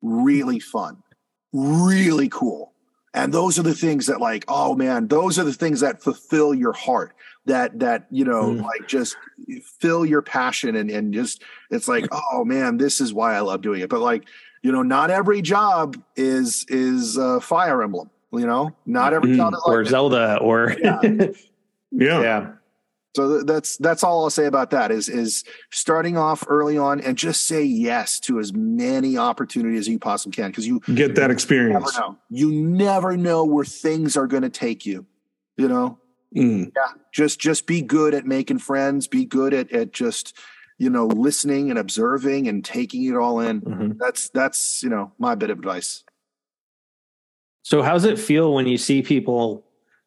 [0.00, 1.02] really fun,
[1.52, 2.72] really cool.
[3.12, 6.54] And those are the things that, like, oh man, those are the things that fulfill
[6.54, 7.14] your heart.
[7.46, 8.62] That that you know, Mm.
[8.62, 9.16] like, just
[9.80, 13.60] fill your passion and and just it's like, oh man, this is why I love
[13.62, 13.90] doing it.
[13.90, 14.24] But like,
[14.62, 18.10] you know, not every job is is uh, Fire Emblem.
[18.32, 19.36] You know, not every Mm.
[19.36, 21.00] job is like Or Zelda or Yeah.
[21.92, 22.20] Yeah.
[22.22, 22.50] yeah.
[23.16, 27.18] so that's that's all I'll say about that is is starting off early on and
[27.18, 31.22] just say yes to as many opportunities as you possibly can because you Get that
[31.22, 31.98] never experience.
[31.98, 32.16] know.
[32.28, 35.06] You never know where things are going to take you.
[35.56, 35.98] You know,
[36.36, 36.70] Mm.
[36.76, 36.92] yeah.
[37.12, 39.08] Just just be good at making friends.
[39.08, 40.38] Be good at at just
[40.78, 43.60] you know listening and observing and taking it all in.
[43.62, 43.98] Mhm.
[43.98, 46.04] That's that's you know my bit of advice.
[47.62, 49.64] So how's it feel when you see people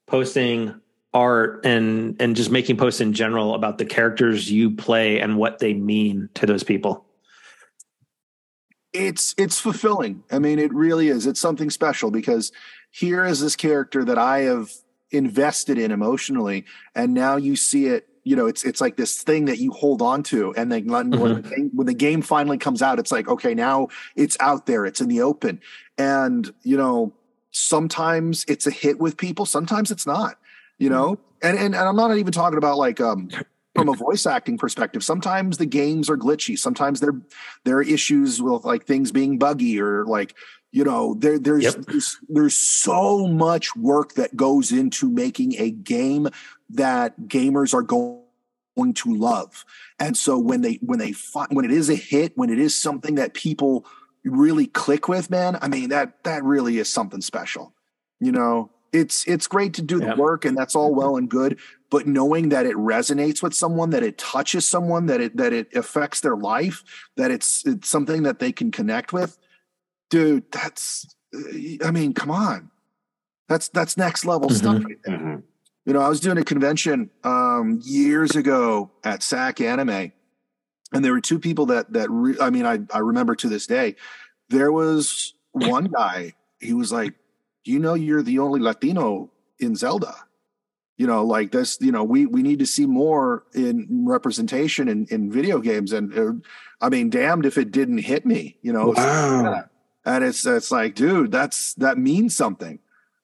[0.07, 0.73] posting
[1.13, 5.59] art and and just making posts in general about the characters you play and what
[5.59, 7.05] they mean to those people?
[8.91, 10.23] It's it's fulfilling.
[10.31, 11.25] I mean, it really is.
[11.25, 12.51] It's something special because
[12.91, 14.71] here is this character that I have
[15.11, 18.07] invested in emotionally, and now you see it.
[18.23, 21.11] You know, it's it's like this thing that you hold on to, and then when,
[21.11, 21.43] Mhm.
[21.43, 24.85] the game, when the game finally comes out, it's like okay, now it's out there,
[24.85, 25.59] it's in the open,
[25.97, 27.13] and you know,
[27.53, 30.37] sometimes it's a hit with people, sometimes it's not.
[30.79, 33.29] You know, and and, and I'm not even talking about like um
[33.75, 35.03] from a voice acting perspective.
[35.03, 36.57] Sometimes the games are glitchy.
[36.57, 37.15] Sometimes there
[37.63, 40.35] there are issues with like things being buggy or like
[40.71, 41.75] you know there there's Yep.
[41.87, 46.27] there's, there's so much work that goes into making a game
[46.71, 48.19] that gamers are going
[48.75, 49.65] going to love
[49.99, 52.75] and so when they when they find when it is a hit when it is
[52.75, 53.85] something that people
[54.25, 57.73] really click with man i mean that that really is something special
[58.19, 60.15] you know it's it's great to do the Yeah.
[60.15, 61.59] work and that's all well and good
[61.89, 65.75] but knowing that it resonates with someone that it touches someone that it that it
[65.75, 66.83] affects their life
[67.17, 69.37] that it's it's something that they can connect with
[70.09, 71.15] dude that's
[71.83, 72.69] i mean come on
[73.49, 74.85] that's that's next level stuff Mhm.
[74.85, 75.17] right there.
[75.17, 75.43] Mhm.
[75.85, 80.11] you know i was doing a convention um years ago at sac anime
[80.93, 83.67] and there were two people that that re- i mean i i remember to this
[83.67, 83.95] day
[84.49, 87.13] there was one guy he was like
[87.63, 90.15] you know you're the only latino in zelda.
[90.97, 95.07] You know like this you know we we need to see more in representation in
[95.09, 95.91] in video games.
[95.91, 96.33] And uh,
[96.79, 98.93] i mean damned if it didn't hit me you know?
[98.95, 99.65] Wow.
[100.05, 102.79] and it's it's like dude that's that means something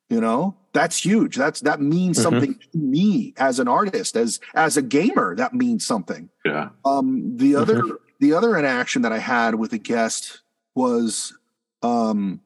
[0.10, 1.36] you know that's huge.
[1.36, 2.24] That's that means Mhm.
[2.24, 6.30] something to me as an artist as as a gamer that means something.
[6.46, 6.70] Yeah.
[6.86, 7.84] um the other
[8.20, 10.42] the other interaction that i had with a guest
[10.76, 11.38] was
[11.84, 12.42] um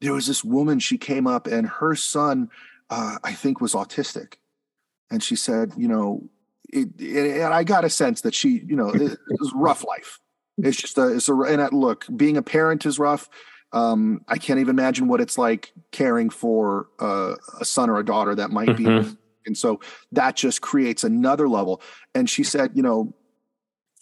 [0.00, 2.48] there was this woman she came up and her son
[2.90, 4.34] uh i think was autistic.
[5.10, 6.28] And she said you know
[6.72, 9.84] it, it and i got a sense that she you know it, it was rough
[9.84, 10.18] life.
[10.58, 13.28] It's just a it's a and look being a parent is rough
[13.72, 18.04] um i can't even imagine what it's like caring for uh, a son or a
[18.04, 19.16] daughter that might be Mhm.
[19.46, 19.80] and so
[20.12, 21.80] that just creates another level
[22.14, 23.14] and she said you know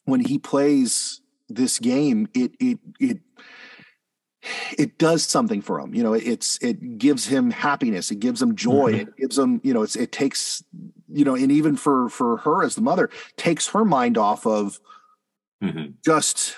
[0.04, 3.18] when he plays this game it it it
[4.78, 8.54] it does something for him you know it's it gives him happiness it gives him
[8.54, 9.00] joy Mhm.
[9.00, 10.62] it gives him you know it's it takes
[11.12, 14.78] you know and even for for her as the mother takes her mind off of
[15.62, 15.94] Mhm.
[16.04, 16.57] just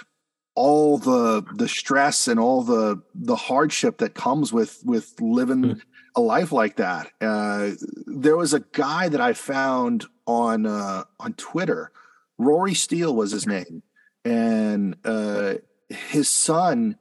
[0.60, 5.80] all the the stress and all the the hardship that comes with with living Mm.
[6.16, 7.04] a life like that.
[7.20, 7.70] Uh
[8.06, 11.92] there was a guy that i found on uh on twitter.
[12.36, 13.82] Rory steele was his name.
[14.24, 15.54] And uh
[15.88, 16.98] his son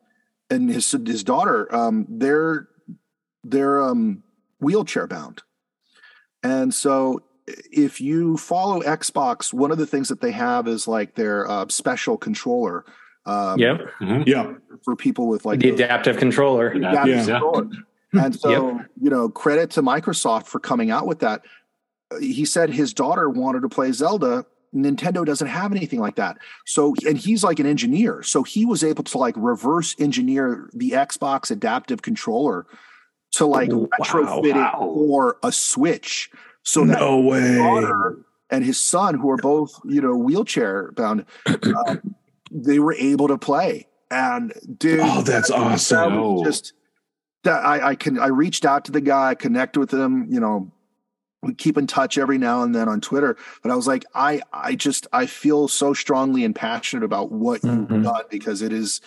[0.50, 2.70] and his his daughter um they're
[3.44, 4.24] they're um
[4.62, 5.44] wheelchair bound.
[6.44, 7.24] And so
[7.88, 11.66] if you follow xbox one of the things that they have is like their uh,
[11.68, 12.86] special controller
[13.30, 13.78] um Yep.
[14.02, 14.28] Mhm.
[14.28, 14.54] Yeah.
[14.84, 16.74] for people with like the the- adaptive controller.
[16.74, 16.92] Yeah.
[16.92, 17.40] adaptive Yeah.
[17.40, 17.70] controller.
[18.14, 21.42] and so you know credit to microsoft for coming out with that
[22.12, 26.38] Uh, he said his daughter wanted to play zelda nintendo doesn't have anything like that
[26.66, 30.92] so and he's like an engineer so he was able to like reverse engineer the
[30.92, 32.66] xbox adaptive controller
[33.32, 33.88] to like Wow.
[34.02, 34.72] retrofit Wow.
[34.74, 36.32] it for a switch
[36.64, 37.56] so that No way.
[37.58, 38.18] daughter
[38.52, 41.98] and his son, who are both you know wheelchair bound, uh,
[42.52, 43.88] they were able to play.
[44.12, 46.16] And dude, Oh, that's that awesome.
[46.16, 46.44] was No.
[46.44, 46.74] just
[47.44, 50.28] that I, I can I reached out to the guy, connect with him.
[50.30, 50.72] You know,
[51.42, 53.38] we keep in touch every now and then on Twitter.
[53.62, 57.62] But I was like, I I just I feel so strongly and passionate about what
[57.62, 57.90] Mhm.
[57.92, 59.00] you've done because it is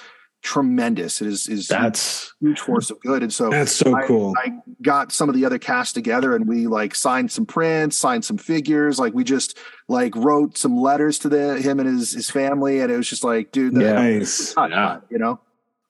[0.42, 1.22] tremendous.
[1.22, 3.22] It is is That's a huge force of good.
[3.22, 4.34] And so That's so I- cool.
[4.36, 4.52] I
[4.82, 8.38] got some of the other cast together and we like signed some prints, signed some
[8.38, 8.98] figures.
[8.98, 9.56] Like we just
[9.88, 13.24] like wrote some letters to the him and his his family, and it was just
[13.24, 13.92] like, dude, that, Yeah.
[14.18, 14.54] nice.
[14.54, 14.76] hot, Yeah.
[14.88, 15.40] hot, you know.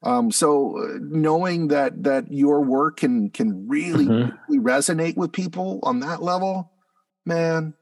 [0.05, 4.37] Um, so uh, knowing that that your work can can really, Mhm.
[4.49, 6.73] really resonate with people on that level,
[7.25, 7.75] man.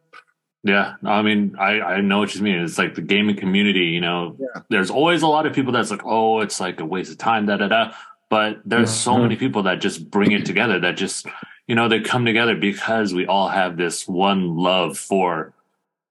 [0.63, 2.59] Yeah, I mean, I I know what you mean.
[2.61, 3.87] It's like the gaming community.
[3.87, 4.63] You know, Yeah.
[4.69, 7.47] there's always a lot of people that's like, oh, it's like a waste of time,
[7.47, 7.93] da da da.
[8.29, 9.23] But there's so Mhm.
[9.23, 10.79] many people that just bring it together.
[10.79, 11.27] That just
[11.67, 15.55] you know they come together because we all have this one love for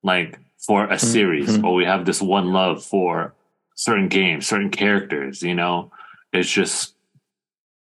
[0.04, 1.64] like for a series, Mhm.
[1.64, 3.34] or we have this one love for
[3.76, 5.44] certain games, certain characters.
[5.44, 5.92] You know,
[6.34, 6.96] it's just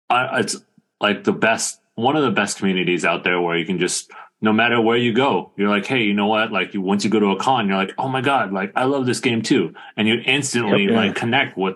[0.09, 0.55] I, it's
[1.01, 4.09] like the best one of the best communities out there where you can just
[4.45, 7.09] no matter where you go you're like hey you know what like you once you
[7.09, 9.73] go to a con you're like oh my god like i love this game too
[9.97, 10.97] and you instantly Yep, yeah.
[10.97, 11.75] like connect with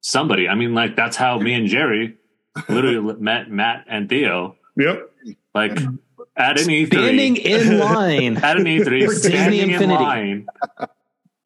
[0.00, 2.16] somebody i mean like that's how me and jerry
[2.68, 5.10] literally met Matt and Theo Yep.
[5.54, 5.72] like
[6.36, 8.36] at an E3, Standing in line.
[8.48, 10.04] at an E3, For Disney standing in Infinity.
[10.04, 10.46] line,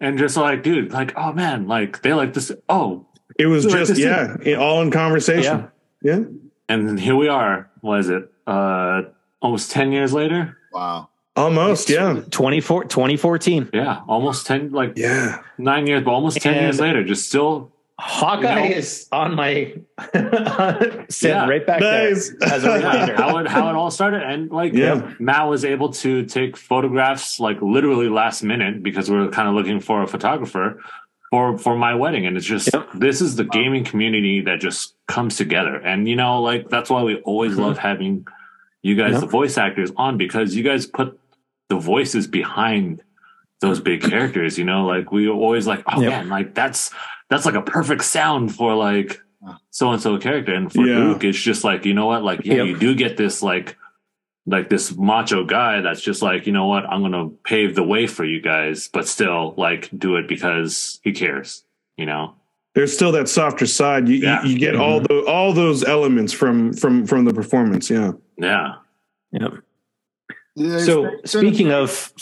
[0.00, 2.52] and just like, dude, like, oh man, like they like this.
[2.68, 3.06] Oh,
[3.38, 5.68] It was just this is- yeah, it- all in conversation.
[6.02, 6.20] Yeah.
[6.68, 7.70] and here we are.
[7.80, 8.30] What is it?
[8.46, 9.02] Uh,
[9.42, 10.56] almost ten years later.
[10.72, 11.08] Wow.
[11.34, 12.20] Almost, yeah.
[12.30, 13.70] 24, 2014.
[13.72, 15.38] Yeah, almost ten, like Yeah.
[15.58, 17.70] nine years, but almost ten years later, just still.
[17.98, 18.76] Hawkeye You know?
[18.76, 19.74] is on my
[21.08, 21.46] sitting Yeah.
[21.48, 22.32] right back Nice.
[22.40, 23.14] there as a reminder.
[23.14, 25.12] how it how it all started, and like Yeah.
[25.20, 29.54] Matt was able to take photographs like literally last minute because we were kind of
[29.54, 30.80] looking for a photographer
[31.30, 32.88] for for my wedding, and it's just Yep.
[32.94, 37.02] this is the gaming community that just comes together, and you know like that's why
[37.02, 37.58] we always Mhm.
[37.60, 38.26] love having
[38.82, 39.20] you guys, Yep.
[39.20, 41.18] the voice actors, on because you guys put
[41.68, 43.02] the voices behind
[43.60, 44.58] those big characters.
[44.58, 46.10] You know, like we always like, oh Yep.
[46.10, 46.90] man, like that's
[47.30, 49.20] that's like a perfect sound for like
[49.70, 50.98] so and so character, and for Yeah.
[50.98, 52.66] Luke, it's just like you know what, like yeah, Yep.
[52.66, 53.76] you do get this like
[54.46, 58.06] like this macho guy that's just like you know what, I'm gonna pave the way
[58.08, 61.64] for you guys, but still like do it because he cares.
[61.96, 62.34] You know,
[62.74, 64.08] There's still that softer side.
[64.08, 64.42] You Yeah.
[64.44, 67.90] you, you get all the all those elements from from from the performance.
[67.90, 68.12] Yeah.
[68.38, 68.74] yeah.
[69.32, 69.52] Yep.
[70.56, 72.12] There's- So there's- speaking of,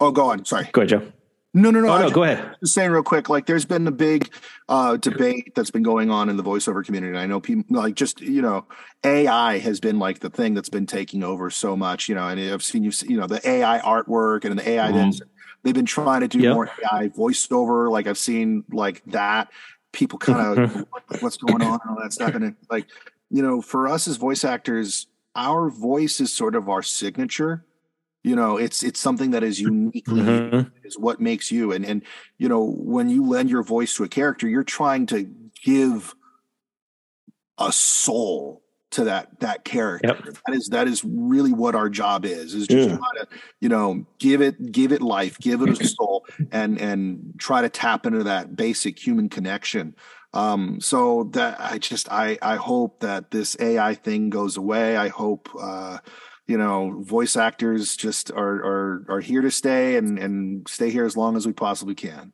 [0.00, 0.44] oh, go on.
[0.44, 0.68] Sorry.
[0.72, 1.12] go ahead, Joe.
[1.52, 1.88] No, no, no.
[1.88, 2.54] Oh no, just- go ahead.
[2.60, 4.30] just saying real quick like there's been a big
[4.68, 7.96] uh debate that's been going on in the voiceover community And i know people like
[7.96, 8.66] just you know
[9.02, 12.38] ai has been like the thing that's been taking over so much you know and
[12.38, 15.10] i've seen you you know the ai artwork and the ai Mhm.
[15.10, 15.20] this
[15.62, 16.54] they've been trying to do Yep.
[16.54, 19.48] more ai voiceover like i've seen like that.
[19.92, 20.74] People kind of
[21.10, 22.34] like what's going on and all that stuff?
[22.34, 22.86] And it, like
[23.30, 27.64] you know for us as voice actors our voice is sort of our signature.
[28.22, 30.70] You know it's it's something that is uniquely Mhm.
[30.84, 31.72] is what makes you.
[31.72, 32.02] And and
[32.38, 35.24] you know when you lend your voice to a character you're trying to
[35.64, 36.14] give
[37.58, 40.34] a soul to that that character Yep.
[40.46, 42.96] that is that is really what our job is is just Yeah.
[42.96, 43.28] try to
[43.60, 47.68] you know give it give it life give it a soul and and try to
[47.68, 49.94] tap into that basic human connection
[50.34, 55.08] um so that i just i i hope that this ai thing goes away i
[55.08, 55.98] hope uh
[56.46, 61.04] you know voice actors just are are are here to stay and and stay here
[61.04, 62.32] as long as we possibly can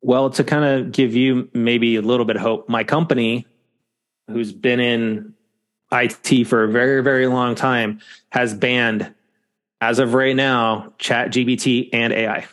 [0.00, 3.46] Well, to kind of give you maybe a little bit of hope, my company,
[4.28, 5.34] who's been in
[5.92, 8.00] IT for a very, very long time,
[8.30, 9.12] has banned,
[9.80, 12.46] as of right now, Chat GBT and AI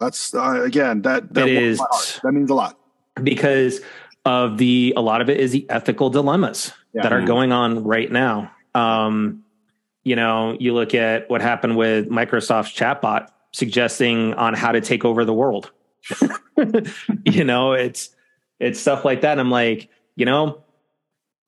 [0.00, 2.20] that's uh, again that that, It warms is- my heart.
[2.22, 2.78] that means a lot
[3.24, 3.80] because
[4.24, 7.02] of the a lot of it is the ethical dilemmas Yeah.
[7.02, 7.26] that are Mhm.
[7.26, 8.48] going on right now.
[8.76, 9.42] Um,
[10.04, 15.04] you know, you look at what happened with Microsoft's chatbot suggesting on how to take
[15.04, 15.72] over the world.
[17.24, 18.10] you know, it's
[18.60, 19.38] it's stuff like that.
[19.40, 20.62] I'm like, you know,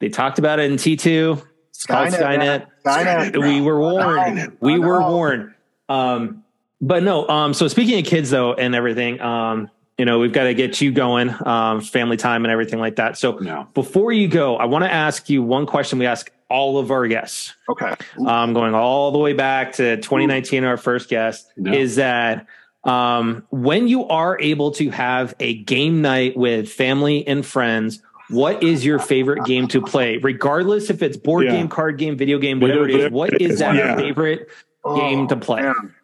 [0.00, 1.42] they talked about it in T2.
[1.70, 3.32] It's called Skynet, Skynet.
[3.34, 3.42] Skynet.
[3.46, 4.40] We were warned.
[4.40, 5.54] I We were warned.
[5.88, 6.44] Um,
[6.80, 10.44] but no, um, so speaking of kids though and everything, um, you know, we've got
[10.44, 13.18] to get you going, um, family time and everything like that.
[13.18, 13.66] So No.
[13.74, 17.06] before you go, I want to ask you one question we ask all of our
[17.06, 17.94] guests, okay
[18.26, 21.72] um, going all the way back to 2019, our first guest, Yeah.
[21.74, 22.46] is that
[22.82, 28.62] um, when you are able to have a game night with family and friends, what
[28.62, 30.16] is your favorite game to play?
[30.18, 31.52] Regardless if it's board Yeah.
[31.52, 33.96] game, card game, video game, whatever it is, Whatever what is is, that yeah.
[33.96, 34.48] favorite
[34.96, 35.60] game to play?
[35.62, 35.94] Oh, man.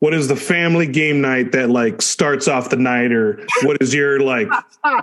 [0.00, 3.94] What is the family game night that like starts off the night, or what is
[3.94, 4.48] your like?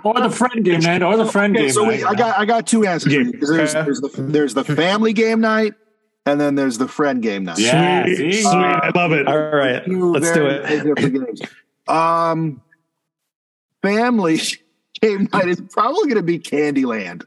[0.04, 2.04] Or the friend game night, or the friend Okay, game so night.
[2.04, 3.10] I got I got two answers.
[3.14, 3.20] Yeah.
[3.20, 5.72] for you, 'cause There's, there's the there's the family game night,
[6.26, 7.58] and then there's the friend game night.
[7.58, 8.42] Yeah, sweet, see?
[8.42, 8.52] sweet.
[8.52, 9.26] I love it.
[9.26, 10.66] All right, let's do it.
[10.66, 11.42] very different games.
[11.88, 12.60] Um,
[13.82, 14.38] family
[15.02, 17.24] game night is probably going to be Candyland.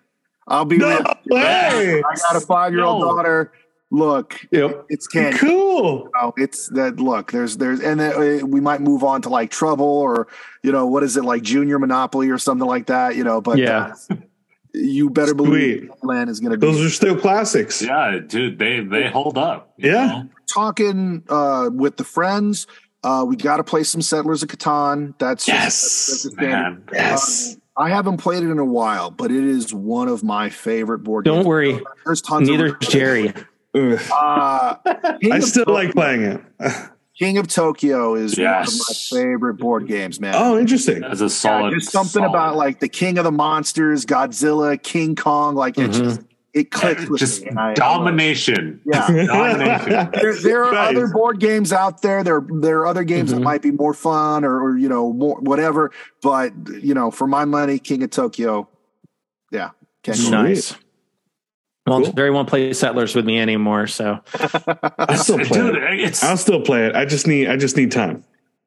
[0.48, 1.04] I'll be No real.
[1.28, 2.00] way.
[2.00, 3.16] I got a five year old No.
[3.16, 3.52] daughter.
[3.92, 4.86] Look, Yep.
[4.90, 5.38] it's Candy.
[5.38, 6.10] Cool.
[6.20, 9.52] know, it's that look there's there's and then uh, we might move on to like
[9.52, 10.28] trouble or
[10.64, 13.60] you know what is it like junior monopoly or something like that you know but
[13.60, 13.94] Yeah.
[14.10, 14.16] uh,
[14.74, 17.84] you better believe land is going to be Those are still classics.
[17.84, 19.74] Yeah, dude, they they hold up.
[19.78, 20.08] Yeah.
[20.08, 20.30] know?
[20.52, 22.66] talking uh with the friends
[23.04, 25.64] uh we got to play some settlers of catan that's Yes.
[25.76, 27.62] that's, that's a standard.
[27.78, 27.88] Man.
[27.88, 27.92] Yes.
[27.92, 31.26] i haven't played it in a while but it is one of my favorite board
[31.26, 31.34] games.
[31.36, 33.34] Don't games worry, there's tons neither of is Jerry.
[33.76, 34.00] Ugh.
[34.12, 36.42] uh, I still Tokyo- like playing it.
[37.20, 38.68] king of tokyo is Yes.
[38.68, 41.02] one of my favorite board games man Oh, interesting.
[41.02, 41.72] That's a Yeah, solid.
[41.74, 42.30] there's something solid.
[42.30, 45.94] about like the king of the monsters, Godzilla, King Kong, like it Mhm.
[45.94, 46.22] just
[46.54, 47.48] it clicks with just me.
[47.50, 48.80] and I- I domination.
[48.86, 49.10] love.
[49.10, 49.26] Yeah.
[49.28, 50.10] Domination.
[50.22, 50.96] There, there are Nice.
[50.96, 52.24] other board games out there.
[52.24, 53.36] There, there are other games Mhm.
[53.38, 55.92] that might be more fun or, or you know more whatever.
[56.22, 58.68] But you know, for my money, King of Tokyo,
[59.52, 59.72] yeah,
[60.04, 60.44] can't go wrong.
[60.46, 60.76] Nice.
[61.86, 62.14] Well, Cool.
[62.14, 64.20] Jerry won't play Settlers with me anymore, so
[65.00, 66.24] I'll still play Dude, it.
[66.24, 66.96] I'll still play it.
[66.96, 68.24] I just need I just need time.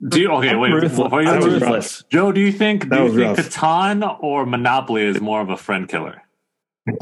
[0.09, 0.51] do you, okay.
[0.51, 0.99] I'm Wait, ruthless.
[0.99, 1.63] before you I'm was answer, rough.
[1.63, 2.05] ruthless.
[2.11, 3.49] Joe, do you think That do you think rough.
[3.49, 6.21] Catan or Monopoly is more of a friend killer?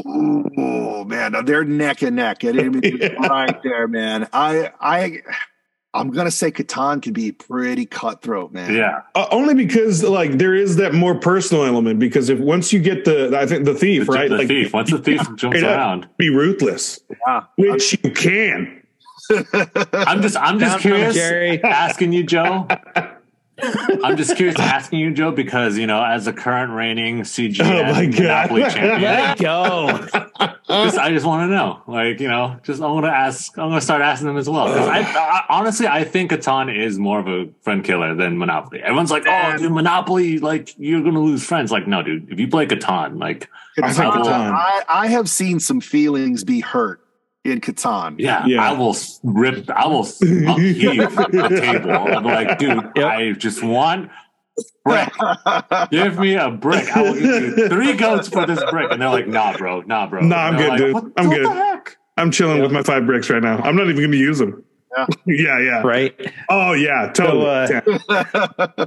[0.06, 2.44] Oh man, they're neck and neck.
[2.44, 3.14] It is Yeah.
[3.26, 4.28] right there, man.
[4.32, 5.18] I I
[5.92, 8.74] I'm gonna say Catan can be pretty cutthroat, man.
[8.74, 11.98] Yeah, Uh, only because like there is that more personal element.
[12.00, 14.72] Because if once you get the I think the thief the, right, the like thief.
[14.72, 15.76] Once the thief jumps straight up.
[15.78, 17.42] around, be ruthless, Yeah.
[17.56, 18.80] which you can.
[19.30, 21.14] I'm just I'm just Down curious.
[21.14, 21.62] Jerry.
[21.62, 22.66] asking you, Joe.
[23.62, 27.92] I'm just curious asking you, Joe, because you know, as a current reigning CG Oh
[27.92, 28.50] my God.
[28.50, 29.88] Monopoly champion, Let it go.
[30.68, 33.56] just, I just want to know, like, you know, just I want to ask.
[33.56, 34.66] I'm going to start asking them as well.
[34.66, 38.80] I, I, honestly, I think Catan is more of a friend killer than Monopoly.
[38.82, 42.32] Everyone's like, "Oh, dude, Monopoly, like, you're going to lose friends." Like, no, dude.
[42.32, 43.48] If you play Catan, like,
[43.80, 44.52] I think Catan, Catan.
[44.52, 47.03] I, I have seen some feelings be hurt
[47.44, 48.16] in Catan.
[48.18, 48.62] yeah, Yeah.
[48.62, 49.68] I will rip.
[49.70, 51.90] I will upheave the table.
[51.90, 53.04] I'm like, dude, Yep.
[53.04, 54.10] I just want
[54.84, 55.10] brick.
[55.90, 56.96] Give me a brick.
[56.96, 57.22] I will give
[57.58, 58.90] you three goats for this brick.
[58.90, 60.20] And they're like, nah, bro, nah, bro.
[60.22, 60.94] Nah, I'm good, like, dude.
[60.94, 61.46] What, I'm what good.
[61.46, 61.96] The heck?
[62.16, 63.58] I'm chilling with my five bricks right now.
[63.58, 64.64] I'm not even going to use them.
[64.96, 65.06] Yeah.
[65.26, 65.82] yeah, yeah.
[65.82, 66.32] Right.
[66.48, 67.46] Oh yeah, totally.
[68.08, 68.86] uh,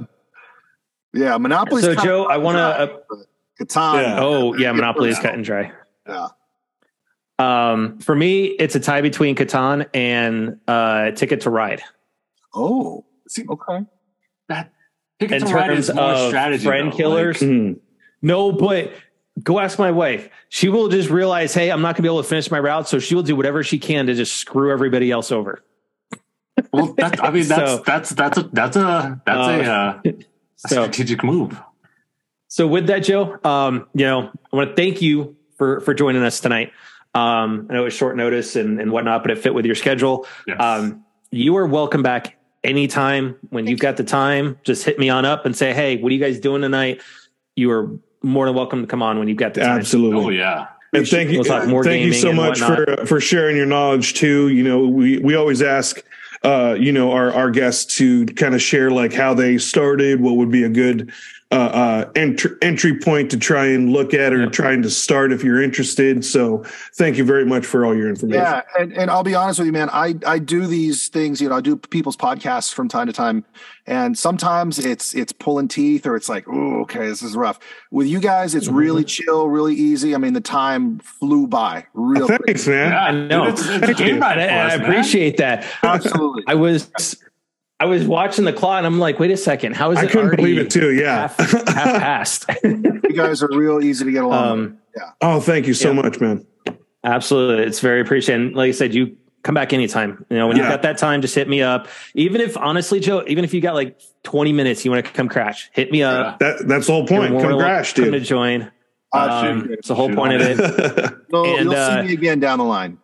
[1.12, 1.24] Yeah.
[1.32, 1.82] yeah, Monopoly.
[1.82, 2.62] So, Joe, I want to.
[2.62, 2.98] Uh,
[3.60, 4.02] Catan.
[4.02, 4.20] Yeah.
[4.20, 5.72] oh, yeah, Monopoly is cut and dry.
[6.08, 6.28] Yeah.
[7.38, 11.82] Um, for me, it's a tie between Catan and uh, Ticket to Ride.
[12.54, 13.04] Oh.
[13.28, 13.84] See, Okay.
[14.48, 14.72] that
[15.20, 16.64] Ticket In to Ride is more of strategy.
[16.64, 16.96] friend though.
[16.96, 17.78] killers, Mhm.
[18.22, 18.90] no, but
[19.42, 20.30] go ask my wife.
[20.48, 22.88] She will just realize, hey, I'm not going to be able to finish my route,
[22.88, 25.62] so she will do whatever she can to just screw everybody else over.
[26.72, 30.00] Well, that, I mean, that's So- that's that's a that's a that's a, Uh, uh,
[30.06, 30.12] a
[30.56, 31.60] so- strategic move.
[32.48, 36.22] So with that, Joe, um, you know, I want to thank you for for joining
[36.22, 36.72] us tonight.
[37.14, 39.74] Um, I know it was short notice and, and whatnot, but it fit with your
[39.74, 40.26] schedule.
[40.46, 40.60] Yes.
[40.60, 44.58] Um, you are welcome back anytime when you've got the time.
[44.64, 47.02] Just hit me on up and say, "Hey, what are you guys doing tonight?"
[47.56, 47.90] You are
[48.22, 49.78] more than welcome to come on when you've got the time.
[49.78, 50.24] Absolutely.
[50.24, 50.68] oh yeah.
[50.92, 54.14] And thank you, We'll talk more thank you so much for for sharing your knowledge
[54.14, 54.48] too.
[54.48, 56.02] You know, we we always ask,
[56.42, 60.36] uh, you know, our our guests to kind of share like how they started, what
[60.36, 61.12] would be a good
[61.50, 64.52] uh, uh, entry entry point to try and look at or Yep.
[64.52, 66.22] trying to start if you're interested.
[66.22, 66.62] So,
[66.94, 68.42] thank you very much for all your information.
[68.42, 69.88] Yeah, and, and I'll be honest with you, man.
[69.90, 73.46] I I do these things, you know, I do people's podcasts from time to time,
[73.86, 77.58] and sometimes it's it's pulling teeth or it's like, oh, okay, this is rough.
[77.90, 80.14] With you guys, it's really chill, really easy.
[80.14, 82.42] I mean, the time flew by real quick.
[82.46, 82.92] Thanks, man.
[82.92, 83.44] Yeah, I know.
[83.46, 84.20] Dude, it's, it's a Thank game you.
[84.20, 85.64] night I, I appreciate that.
[85.82, 86.42] Absolutely.
[86.46, 86.90] I was
[87.80, 90.06] I was watching the clock and I'm like, wait a second, how is it?
[90.08, 90.92] I couldn't believe it too.
[90.92, 91.28] Yeah.
[91.28, 92.44] half, half past?
[92.64, 94.58] you guys are real easy to get along.
[94.94, 95.02] with.
[95.02, 96.02] um, oh, thank you so Yeah.
[96.02, 96.44] much, man.
[97.04, 97.64] Absolutely.
[97.64, 98.46] It's very appreciated.
[98.46, 100.24] And like I said, you come back anytime.
[100.28, 100.64] You know, when Yeah.
[100.64, 101.86] you've got that time, just hit me up.
[102.14, 105.28] Even if honestly, Joe, even if you got like 20 minutes, you want to come
[105.28, 106.40] crash, hit me up.
[106.40, 107.30] That that's the whole point.
[107.30, 108.26] more Come than crash, welcome to dude.
[108.28, 108.72] join.
[109.14, 109.70] Uh, Um, shoot.
[109.70, 111.14] it's the whole Shoot point of it.
[111.30, 112.98] So and, you'll uh, see me again down the line.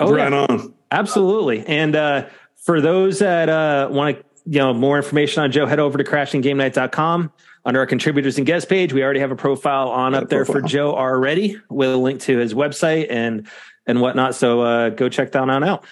[0.00, 0.74] Oh, right yeah, on.
[0.90, 1.64] absolutely.
[1.66, 2.26] And uh,
[2.64, 6.04] for those that uh, want to, you know, more information on Joe, head over to
[6.04, 7.32] crashinggamenight.com.
[7.66, 10.28] Under our contributors and guest page, we already have a profile on Got up a
[10.28, 10.60] there for.
[10.60, 13.48] Joe already with a link to his website and
[13.86, 14.34] and whatnot.
[14.34, 15.86] So uh, go check that on out.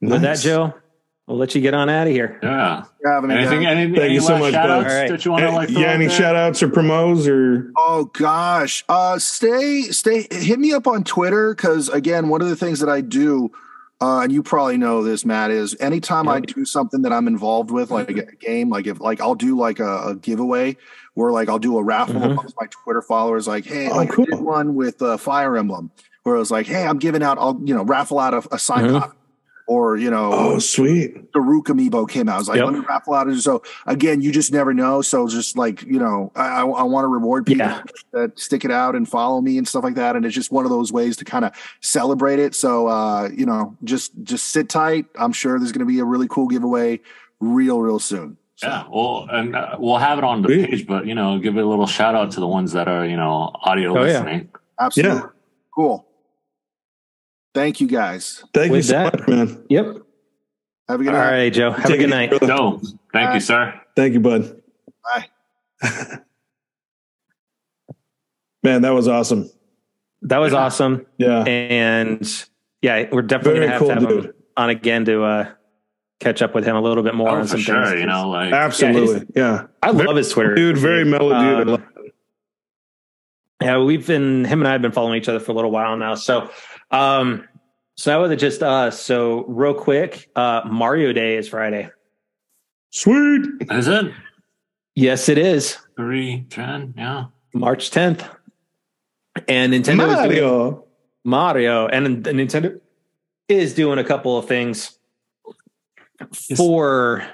[0.00, 0.72] With that, Joe,
[1.26, 2.38] we'll let you get on out of here.
[2.42, 2.84] Yeah.
[3.04, 3.66] Having me, Anything?
[3.66, 5.10] Any, Thank any you so much, shout outs All right.
[5.10, 5.68] that you want to like?
[5.70, 6.16] yeah, any there?
[6.16, 8.82] shout outs or promos or Oh gosh.
[8.88, 12.88] Uh stay stay hit me up on Twitter because again, one of the things that
[12.88, 13.50] I do,
[14.00, 17.70] uh, and you probably know this, Matt, is anytime I do something that I'm involved
[17.70, 20.76] with, like a game, like if like I'll do like a, a giveaway
[21.14, 22.32] where like I'll do a raffle Mhm.
[22.32, 24.24] amongst my Twitter followers, like, hey, Oh, like I cool.
[24.26, 25.90] did one with uh, Fire Emblem,
[26.24, 28.58] where I was like, hey, I'm giving out, I'll you know, raffle out a, a
[28.58, 29.00] signed Mhm.
[29.00, 29.16] copy.
[29.66, 31.32] Or you know, oh sweet.
[31.32, 32.34] the Rook amiibo came out.
[32.34, 32.66] I was like, Yep.
[32.66, 33.32] let me raffle out.
[33.36, 35.00] So again, you just never know.
[35.00, 37.82] So just like you know, I, I, want to reward people Yeah.
[38.12, 40.16] that stick it out and follow me and stuff like that.
[40.16, 42.54] And it's just one of those ways to kind of celebrate it.
[42.54, 45.06] So uh, you know, just just sit tight.
[45.18, 47.00] I'm sure there's going to be a really cool giveaway
[47.40, 48.36] real real soon.
[48.56, 50.70] So, Yeah, well, and uh, we'll have it on the Sweet.
[50.70, 53.06] page, but you know, give it a little shout out to the ones that are
[53.06, 54.12] you know audio Oh, yeah.
[54.12, 54.48] listening.
[54.78, 55.28] absolutely Yeah.
[55.74, 56.03] cool.
[57.54, 58.44] Thank you guys.
[58.52, 59.64] Thank you With so that- much, man.
[59.70, 59.86] Yep.
[60.88, 61.24] Have a good All night.
[61.26, 61.70] All right, Joe.
[61.70, 62.30] Have Take a good night.
[62.32, 62.54] easy, brother.
[62.54, 62.78] No,
[63.12, 63.34] thank Bye.
[63.34, 63.80] you, sir.
[63.96, 64.60] Thank you, bud.
[65.02, 65.28] Bye.
[68.62, 69.50] Man, that was awesome.
[70.22, 71.06] That was awesome.
[71.18, 71.42] Yeah.
[71.44, 72.46] And
[72.82, 75.50] yeah, we're definitely Very gonna have cool to have him on again to uh,
[76.20, 77.84] catch up with him a little bit more Oh, on for some sure.
[77.86, 78.00] things.
[78.00, 79.26] You know, like Absolutely.
[79.36, 79.66] Yeah.
[79.82, 80.54] I Very- love his Twitter.
[80.54, 81.68] Dude, very mellow dude.
[81.68, 81.84] Um,
[83.62, 85.96] Yeah, we've been him and I have been following each other for a little while
[85.96, 86.14] now.
[86.14, 86.50] So,
[86.94, 87.48] um,
[87.96, 89.00] so now with it just us.
[89.00, 91.90] So real quick, uh, Mario Day is Friday.
[92.90, 93.42] Sweet.
[93.70, 94.12] Is it
[94.96, 96.94] Yes, it is three ten?
[96.96, 97.26] Yeah.
[97.52, 98.28] March 10th,
[99.48, 99.96] and Nintendo is doing
[100.42, 100.84] Mario.
[101.24, 102.80] Mario, and Nintendo
[103.48, 104.98] is doing a couple of things
[106.56, 107.24] for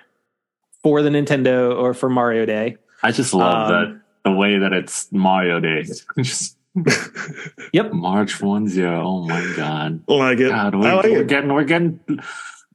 [0.82, 2.76] for the Nintendo or for Mario Day.
[3.02, 4.00] I just love Um, that
[4.30, 5.84] the way that it's Mario Day.
[6.18, 6.56] just
[7.72, 7.92] Yep.
[7.92, 9.02] March one zero.
[9.04, 10.02] Oh my god.
[10.08, 10.48] Like it.
[10.50, 11.26] God, we, I like we're it.
[11.28, 12.00] getting we're getting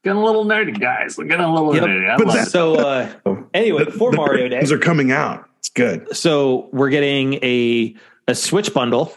[0.03, 1.17] getting a little nerdy, guys.
[1.17, 1.83] We're getting a little Yep.
[1.83, 2.09] nerdy.
[2.09, 3.09] I But that- So uh,
[3.53, 5.49] anyway, for The Mario Day, games are coming out.
[5.59, 6.15] It's good.
[6.15, 7.95] so we're getting a
[8.27, 9.15] a Switch bundle.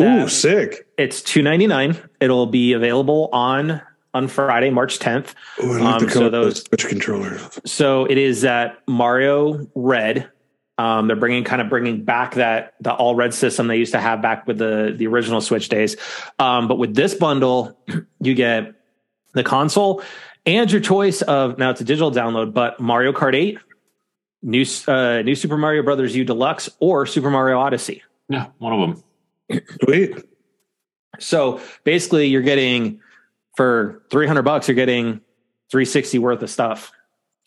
[0.00, 0.86] Ooh, sick.
[0.96, 1.96] It's two ninety nine.
[2.20, 3.80] It'll be available on
[4.14, 5.34] on Friday, March tenth.
[5.62, 7.38] Ooh, I like Um, the so color of those- the Switch controller.
[7.66, 10.28] So it is that Mario Red.
[10.78, 14.00] Um, they're bringing kind of bringing back that the all red system they used to
[14.00, 15.96] have back with the the original Switch days.
[16.38, 17.78] Um, but with this bundle,
[18.20, 18.74] you get
[19.34, 20.02] the console
[20.46, 23.58] and your choice of now it's a digital download, but Mario Kart Eight,
[24.42, 28.02] new uh, new Super Mario Brothers U Deluxe, or Super Mario Odyssey.
[28.28, 28.80] yeah, one of
[29.48, 29.60] them.
[29.84, 30.16] Sweet.
[31.18, 33.00] So basically, you're getting
[33.56, 35.20] for 300 bucks, you're getting
[35.70, 36.90] 360 worth of stuff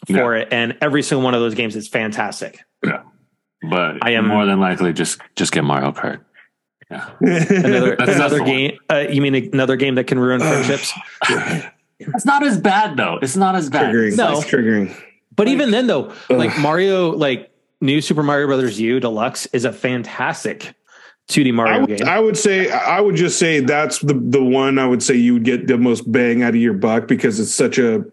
[0.07, 2.63] for it, and every single one of those games is fantastic.
[3.69, 6.21] But I am- more than likely just just get Mario Kart.
[6.91, 7.09] Yeah.
[7.21, 8.77] Another That's another the game.
[8.91, 10.93] Uh, you mean another game that can ruin friendships?
[11.97, 13.19] It's not as bad though.
[13.21, 13.93] It's not as bad.
[13.93, 14.17] triggering.
[14.17, 14.37] No.
[14.37, 14.93] It's triggering.
[15.33, 16.59] But even then, though, like Ugh.
[16.61, 17.51] Mario, like
[17.81, 20.73] new Super Mario Brothers U Deluxe is a fantastic
[21.29, 22.07] 2D Mario would, game.
[22.07, 25.33] I would say I would just say that's the the one I would say you
[25.33, 28.03] would get the most bang out of your buck because it's such a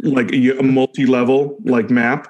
[0.00, 2.28] like a, a multi level like map.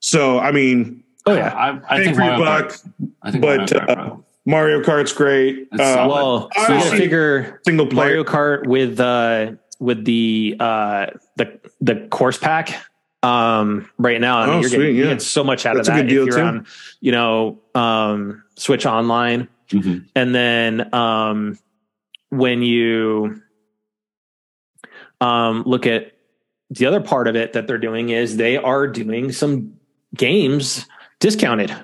[0.00, 1.54] So I mean, oh yeah.
[1.54, 2.68] I, I think for your Mario buck.
[2.70, 2.88] Kart.
[3.22, 4.16] I think but, Mario Kart, uh.
[4.46, 5.68] Mario Kart's great.
[5.72, 6.06] It's Uh.
[6.08, 8.22] Well, I so you figure single player.
[8.22, 11.06] Mario Kart with uh with the uh
[11.36, 12.70] the the course pack
[13.22, 14.38] um right now.
[14.38, 15.12] I mean, Oh, you're sweet, getting, you yeah.
[15.14, 16.44] get so much out That's a of that good deal, if you're too.
[16.44, 16.66] on,
[17.00, 19.48] you know, um Switch Online.
[19.70, 20.06] Mhm.
[20.14, 21.58] And then um
[22.30, 23.42] when you
[25.20, 26.12] um look at
[26.70, 29.74] the other part of it that they're doing is they are doing some
[30.14, 30.86] games
[31.20, 31.74] discounted.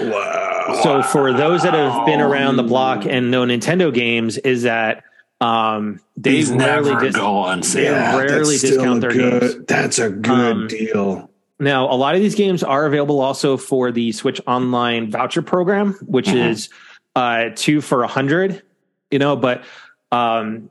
[0.00, 0.80] Wow.
[0.82, 5.04] So for those that have been around the block and know Nintendo games, is that
[5.40, 7.92] um, they These rarely dis- go on sale.
[7.92, 8.16] Yeah.
[8.16, 9.56] rarely discount a their good, games.
[9.66, 11.30] That's a good Um, deal.
[11.58, 15.94] now a lot of these games are available also for the Switch Online voucher program,
[16.06, 16.50] which Mhm.
[16.50, 16.68] is
[17.16, 18.62] uh, two for a hundred.
[19.10, 19.64] You know, but
[20.12, 20.70] um,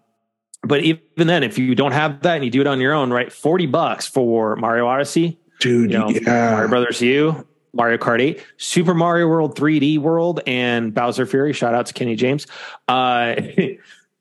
[0.63, 3.11] but even then, if you don't have that and you do it on your own,
[3.11, 6.51] right, forty bucks for Mario Odyssey, Dude, you know, yeah.
[6.51, 11.53] Mario Brothers U, Mario Kart 8, Super Mario World 3D World, and Bowser Fury.
[11.53, 12.47] Shout out to Kenny James.
[12.87, 13.35] Uh,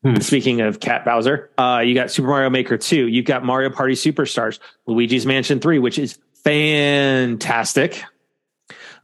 [0.03, 0.15] Hmm.
[0.17, 3.07] speaking of Cat Bowser, uh, you got Super Mario Maker 2.
[3.09, 8.03] You've got Mario Party Superstars, Luigi's Mansion 3, which is fantastic.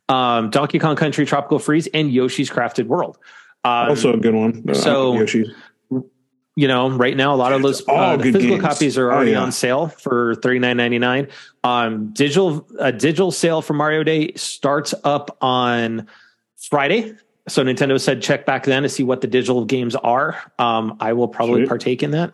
[0.09, 3.19] Um, Donkey Kong Country Tropical Freeze and Yoshi's Crafted World.
[3.63, 4.65] Um, also a good one.
[4.67, 5.45] Uh, so- Yoshi.
[6.57, 8.63] You know, right now a lot of those uh, physical games.
[8.63, 9.43] copies are Oh, already yeah.
[9.43, 11.29] on sale for thirty nine ninety nine.
[11.63, 16.07] Um, digital a digital sale for Mario Day starts up on
[16.71, 17.15] Friday.
[17.49, 20.37] So Nintendo said check back then to see what the digital games are.
[20.59, 21.69] Um, I will probably Sweet.
[21.69, 22.33] partake in that.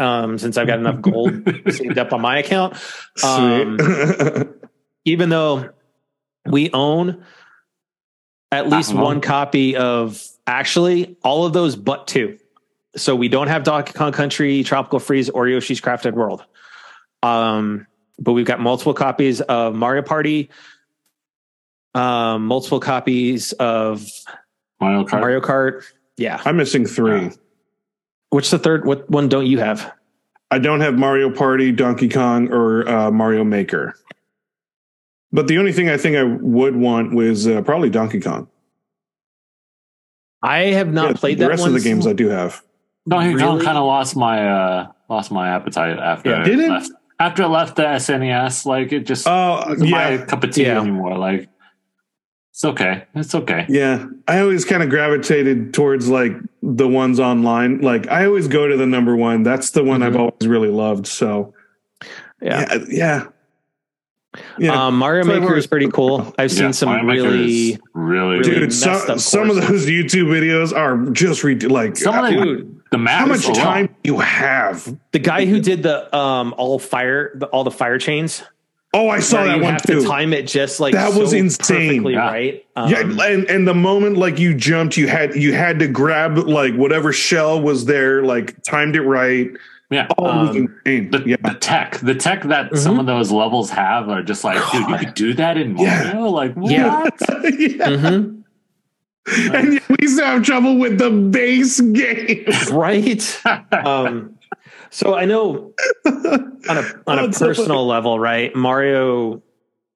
[0.00, 1.32] Um, since I've got enough gold
[1.70, 2.76] saved up on my account.
[3.24, 3.78] Um,
[5.04, 5.70] even though
[6.46, 7.24] we own
[8.52, 9.02] at least Uh-huh.
[9.02, 12.38] one copy of actually all of those but two.
[12.98, 16.44] So we don't have Donkey Kong Country, Tropical Freeze, or Yoshi's Crafted World.
[17.22, 17.86] Um,
[18.18, 20.50] but we've got multiple copies of Mario Party,
[21.94, 24.06] um, multiple copies of
[24.80, 25.20] Mario Kart.
[25.20, 25.84] Mario Kart.
[26.16, 26.40] Yeah.
[26.44, 27.22] I'm missing three.
[27.22, 27.30] Yeah.
[28.30, 28.84] Which the third?
[28.84, 29.92] What one don't you have?
[30.50, 33.94] I don't have Mario Party, Donkey Kong, or uh, Mario Maker.
[35.32, 38.48] But the only thing I think I would want was uh, probably Donkey Kong.
[40.42, 41.70] I have not Yeah, played the that rest one.
[41.70, 42.62] of the games I do have.
[43.08, 43.64] Donkey Kong Really?
[43.64, 46.42] kind of lost my uh lost my appetite after Yeah.
[46.42, 46.70] it Did it?
[46.70, 46.90] left.
[47.20, 50.62] After it left the SNES, like it just Oh wasn't my yeah, cup of tea
[50.66, 50.80] Yeah.
[50.80, 51.16] anymore.
[51.18, 51.48] Like
[52.52, 53.66] it's okay, it's okay.
[53.68, 54.06] yeah.
[54.26, 56.32] I always kind of gravitated towards like
[56.62, 57.80] the ones online.
[57.80, 59.42] Like I always go to the number one.
[59.42, 60.04] That's the one Mhm.
[60.06, 61.06] I've always really loved.
[61.06, 61.54] So
[62.42, 62.66] Yeah.
[62.72, 63.24] yeah, yeah.
[64.58, 64.86] Yeah.
[64.86, 66.32] Um, Mario That's Maker is pretty cool.
[66.38, 69.86] I've seen Yeah, some Mario really really, really Dude, messed some, up some of those
[69.86, 72.77] YouTube videos are just re- like Some of them- dude.
[72.90, 73.26] The map.
[73.26, 74.96] how is much so time do you have?
[75.12, 78.42] The guy who did the um all fire the, all the fire chains
[78.94, 80.00] Oh, I saw where that you one have too.
[80.00, 81.88] to time it just like That was so insane.
[81.88, 82.26] perfectly Yeah.
[82.26, 82.66] right.
[82.74, 86.38] Um, yeah, and and the moment like you jumped, you had you had to grab
[86.38, 89.50] like whatever shell was there, like timed it right.
[89.90, 90.06] Yeah.
[90.16, 90.74] Oh, Um.
[90.84, 94.56] The, yeah, the tech, the tech that some of those levels have are just like,
[94.72, 96.18] dude, you could do that in Yeah.
[96.18, 96.70] Like, what?
[96.72, 97.08] Yeah.
[97.58, 98.22] yeah.
[99.52, 102.44] And yet we used to have trouble with the base game.
[102.72, 103.40] right.
[103.72, 104.38] um,
[104.90, 105.72] so I know
[106.06, 106.14] on
[106.68, 108.54] a on Oh, a so personal level, right?
[108.54, 109.42] Mario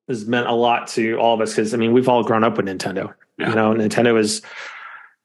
[0.08, 2.56] has meant a lot to all of us because I mean we've all grown up
[2.56, 3.14] with Nintendo.
[3.38, 3.50] Yeah.
[3.50, 4.42] You know, Nintendo is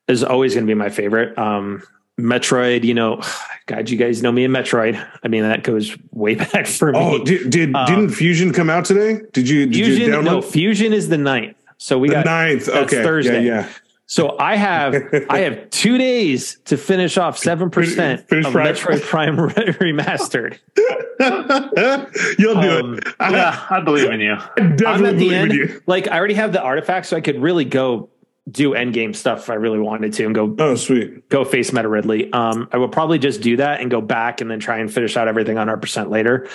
[0.08, 1.38] is always going to be my favorite.
[1.38, 1.84] Um,
[2.20, 3.22] Metroid, you know,
[3.68, 4.95] God, you guys know me in Metroid.
[5.24, 6.99] I mean, that goes way back for me.
[6.99, 9.22] Oh, did, did Um, didn't Fusion come out today?
[9.34, 11.58] Did you did you Fusion, download no, Fusion is the ninth.
[11.78, 12.66] So we the got ninth?
[12.66, 13.45] that's Okay, Thursday.
[13.45, 13.68] yeah,
[14.10, 14.95] So I have
[15.30, 18.74] I have two days to finish off seven percent of Prime.
[18.74, 20.58] Metroid Prime remastered.
[22.39, 23.03] You'll do Um, it.
[23.20, 24.34] I, yeah, I believe in you.
[24.34, 25.51] I I'm definitely at the believe end.
[25.51, 25.82] in you.
[25.88, 28.10] Like I already have the artifacts, so I could really go
[28.49, 31.28] do end game stuff if I really wanted to, and go Oh, sweet.
[31.28, 32.32] go face Meta Ridley.
[32.32, 35.18] Um, I will probably just do that and go back and then try and finish
[35.18, 36.47] out everything on our percent later.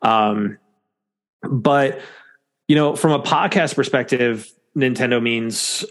[0.00, 0.56] Um,
[1.42, 2.00] but
[2.66, 5.84] you know, from a podcast perspective, Nintendo means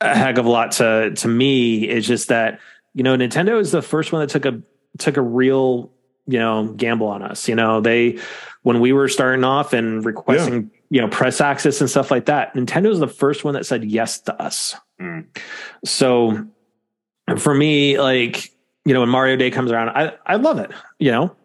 [0.00, 1.88] a heck of a lot to to me.
[1.88, 2.60] It's just that
[2.94, 4.60] you know, Nintendo is the first one that took a
[4.98, 5.90] took a real
[6.26, 7.48] you know gamble on us.
[7.48, 8.18] You know, they
[8.62, 12.54] when we were starting off and requesting you know press access and stuff like that,
[12.54, 14.76] Nintendo is the first one that said yes to us.
[15.00, 15.26] Mm.
[15.84, 16.46] So
[17.38, 18.52] for me, like,
[18.84, 20.70] you know, when Mario Day comes around, I, I love it.
[20.98, 21.36] You know,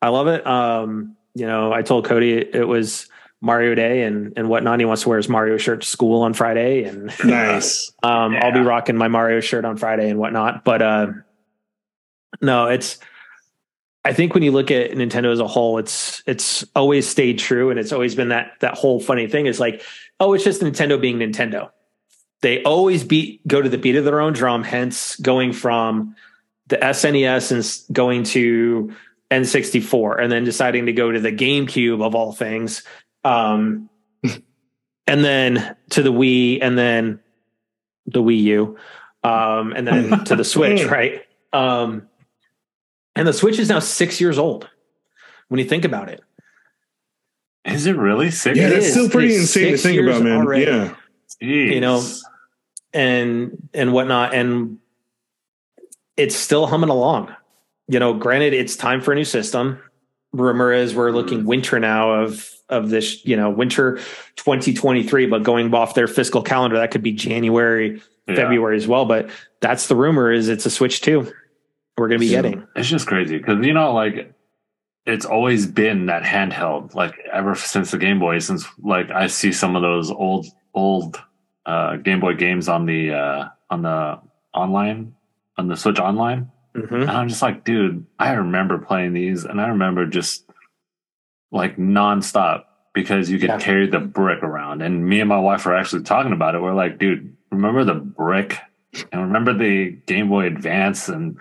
[0.00, 0.46] I love it.
[0.46, 3.08] Um, you know, I told Cody it was
[3.42, 4.78] Mario Day and, and whatnot.
[4.80, 6.84] He wants to wear his Mario shirt to school on Friday.
[6.84, 7.92] And, Nice.
[8.02, 10.64] um, I'll be rocking my Mario shirt on Friday and whatnot.
[10.64, 11.06] But, uh,
[12.40, 12.98] no, it's,
[14.04, 17.70] I think when you look at Nintendo as a whole, it's, it's always stayed true.
[17.70, 19.82] And it's always been that, that whole funny thing is like,
[20.18, 21.70] oh, it's just Nintendo being Nintendo
[22.42, 26.14] they always beat go to the beat of their own drum hence going from
[26.66, 27.52] the SNES
[27.88, 28.94] and going to
[29.30, 32.82] N64 and then deciding to go to the GameCube of all things
[33.24, 33.88] um
[35.06, 37.20] and then to the Wii and then
[38.06, 38.76] the Wii U
[39.24, 42.08] um and then to the Switch right um
[43.14, 44.68] and the Switch is now 6 years old
[45.48, 46.20] when you think about it
[47.64, 48.58] Is it really six?
[48.58, 48.92] Yeah, It that's is.
[48.92, 50.38] still pretty It's insane to think about, man.
[50.38, 50.64] already.
[50.64, 50.94] Yeah.
[51.42, 51.74] Jeez.
[51.74, 52.02] you know,
[52.92, 54.78] and and whatnot and
[56.16, 57.34] it's still humming along
[57.88, 59.78] you know granted it's time for a new system
[60.32, 63.96] rumor is we're looking winter now of of this you know winter
[64.36, 68.36] 2023 but going off their fiscal calendar that could be january Yeah.
[68.36, 69.28] february as well but
[69.60, 71.30] that's the rumor is it's a switch 2
[71.98, 72.42] we're going to be Yeah.
[72.42, 74.32] getting It's just crazy because you know, like
[75.04, 78.38] it's always been that handheld, like ever since the Game Boy.
[78.38, 81.20] Since like I see some of those old old
[81.66, 84.20] uh, Game Boy games on the uh, on the
[84.54, 85.14] online
[85.58, 87.02] on the Switch Online, Mhm.
[87.02, 90.48] and I'm just like, dude, I remember playing these, and I remember just
[91.50, 92.64] like nonstop
[92.94, 93.58] because you could Yeah.
[93.58, 94.82] carry the brick around.
[94.82, 96.62] And me and my wife were actually talking about it.
[96.62, 98.58] We're like, dude, remember the brick
[99.12, 101.36] and remember the Game Boy Advance and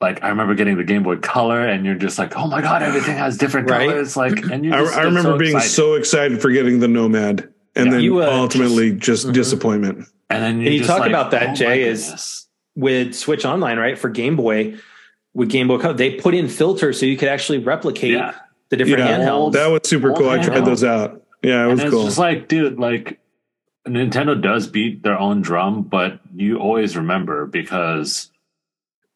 [0.00, 2.82] like I remember getting the Game Boy Color, and you're just like, oh my god,
[2.82, 3.88] everything has different Right.
[3.88, 4.14] colors.
[4.16, 5.70] Like, and you I, just I get remember so being excited.
[5.74, 7.92] so excited for getting the Nomad and Yeah.
[7.92, 9.32] then You, uh, ultimately just Mhm.
[9.32, 10.06] disappointment.
[10.28, 12.45] and then And you just talk like, about that, oh Jay, is- goodness.
[12.76, 14.76] With switch online right for game boy
[15.34, 18.34] with game boy color they put in filters so you could actually replicate yeah.
[18.68, 19.18] the different Yeah.
[19.18, 20.28] handhelds That was super Old cool.
[20.28, 21.22] I tried those out.
[21.42, 22.04] Yeah, it and was it's cool.
[22.04, 23.18] just like, dude, like
[23.86, 28.30] Nintendo does beat their own drum, but you always remember because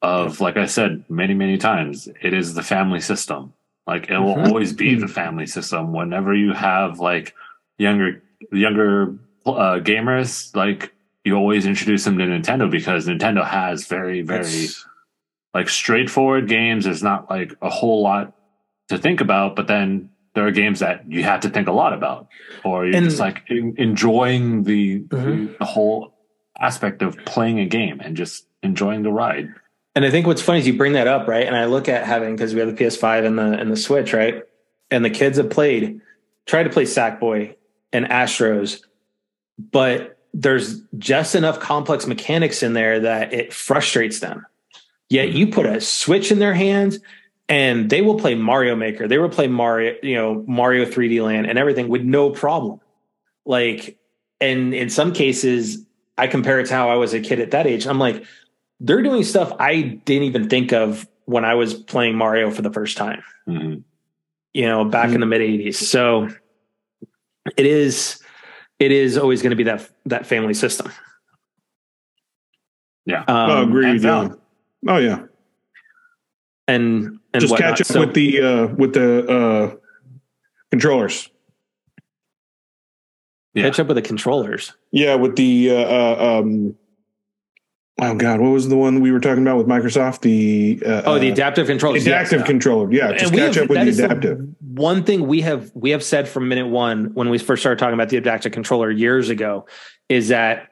[0.01, 3.53] of, like I said many, many times, it is the family system.
[3.85, 4.47] Like it will Mhm.
[4.47, 5.91] always be the family system.
[5.91, 7.35] Whenever you have like
[7.77, 10.93] younger, younger uh, gamers, like
[11.23, 14.85] you always introduce them to Nintendo because Nintendo has very, very That's-
[15.53, 16.85] like straightforward games.
[16.85, 18.33] There's not like a whole lot
[18.89, 21.93] to think about, but then there are games that you have to think a lot
[21.93, 22.27] about,
[22.63, 25.57] or you're And- just like en- enjoying the, Mhm.
[25.57, 26.13] the whole
[26.59, 29.49] aspect of playing a game and just enjoying the ride.
[29.93, 31.45] And I think what's funny is you bring that up, right?
[31.45, 34.13] And I look at having because we have the PS5 and the and the Switch,
[34.13, 34.43] right?
[34.89, 35.99] And the kids have played,
[36.45, 37.55] tried to play Sackboy
[37.91, 38.81] and Astros,
[39.59, 44.45] but there's just enough complex mechanics in there that it frustrates them.
[45.09, 46.99] Yet you put a Switch in their hands
[47.49, 51.47] and they will play Mario Maker, they will play Mario, you know, Mario 3D Land
[51.47, 52.79] and everything with no problem.
[53.45, 53.97] Like,
[54.39, 55.85] and in some cases,
[56.17, 57.85] I compare it to how I was a kid at that age.
[57.85, 58.23] I'm like,
[58.79, 62.71] they're doing stuff I didn't even think of when I was playing Mario for the
[62.71, 63.23] first time.
[63.47, 63.83] Mhm.
[64.53, 65.75] you know, back in the mid '80s.
[65.75, 66.29] So
[67.57, 68.20] it is
[68.81, 70.91] it is always going to be that that family system.
[73.05, 73.23] Yeah.
[73.27, 74.39] oh, Um, agree with you.
[74.87, 75.23] Oh yeah.
[76.67, 77.69] and and Just whatnot.
[77.77, 79.75] catch up So- with the uh with the uh
[80.71, 81.29] controllers.
[83.53, 83.63] Yeah.
[83.63, 84.73] catch up with the controllers.
[84.91, 86.75] Yeah, with the uh, uh um
[87.99, 90.21] oh god, what was the one we were talking about with Microsoft?
[90.21, 92.05] The uh, Oh, the uh, adaptive controllers.
[92.07, 92.29] yes.
[92.29, 92.91] adaptive controller.
[92.91, 94.47] Yeah, just And catch have- up with the is the adaptive.
[94.81, 97.93] One thing we have we have said from minute one when we first started talking
[97.93, 99.65] about the adaptive controller years ago
[100.09, 100.69] is that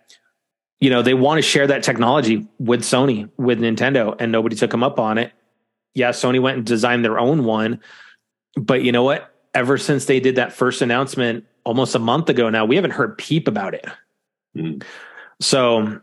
[0.79, 4.71] you know they want to share that technology with Sony with Nintendo and nobody took
[4.71, 5.31] them up on it.
[5.93, 7.79] Yeah, Sony went and designed their own one,
[8.55, 9.33] but you know what?
[9.53, 13.17] Ever since they did that first announcement almost a month ago now, we haven't heard
[13.17, 13.85] peep about it.
[14.55, 14.83] Mhm.
[15.41, 15.99] So,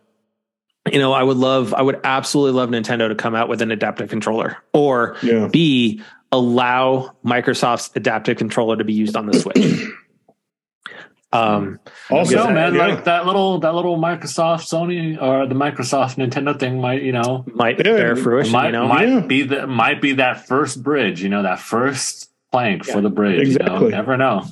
[0.92, 3.70] you know, I would love, I would absolutely love Nintendo to come out with an
[3.70, 5.48] adaptive controller or Yeah.
[5.50, 6.02] B,
[6.32, 9.56] allow Microsoft's adaptive controller to be used on the Switch.
[11.32, 11.78] um,
[12.10, 12.86] Also, Also, man, yeah.
[12.86, 17.44] like that little that little Microsoft Sony or the Microsoft Nintendo thing might, you know,
[17.54, 18.88] might Yeah, bear fruition, might you know?
[18.88, 19.20] might Yeah.
[19.20, 23.48] be the might be that first bridge, you know, that first plank for the bridge.
[23.48, 23.88] You know, exactly.
[23.90, 24.44] never know.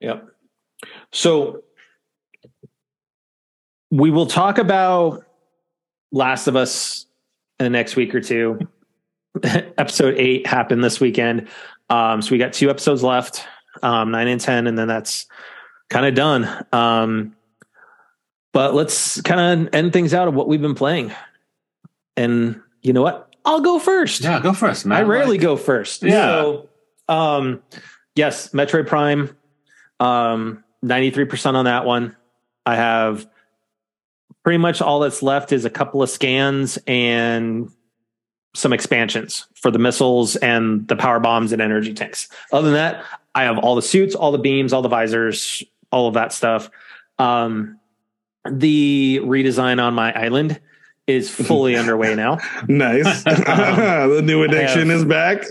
[0.00, 0.28] Yep.
[1.12, 1.62] So
[3.90, 5.24] we will talk about
[6.12, 7.06] Last of Us
[7.60, 8.58] in the next week or two.
[9.42, 11.48] Episode eight happened this weekend.
[11.90, 13.46] Um, so we got two episodes left,
[13.82, 15.26] um, nine and 10, and then that's
[15.90, 16.66] kind of done.
[16.72, 17.36] Um,
[18.52, 21.12] but let's kind of end things out of what we've been playing.
[22.16, 23.34] And you know what?
[23.44, 24.22] I'll go first.
[24.22, 24.98] Yeah, go first, man.
[24.98, 26.02] I rarely Like, go first.
[26.02, 26.26] Yeah.
[26.26, 26.68] So,
[27.08, 27.62] um,
[28.14, 29.36] yes, Metroid Prime,
[30.00, 32.16] um, 93% on that one.
[32.64, 33.26] I have
[34.44, 37.70] pretty much all that's left is a couple of scans and
[38.54, 42.28] some expansions for the missiles and the power bombs and energy tanks.
[42.52, 46.06] Other than that, I have all the suits, all the beams, all the visors, all
[46.08, 46.70] of that stuff.
[47.18, 47.78] Um,
[48.50, 50.60] the redesign on my island
[51.06, 52.38] is fully underway now.
[52.68, 53.22] nice.
[53.24, 55.42] the new addiction have- is back.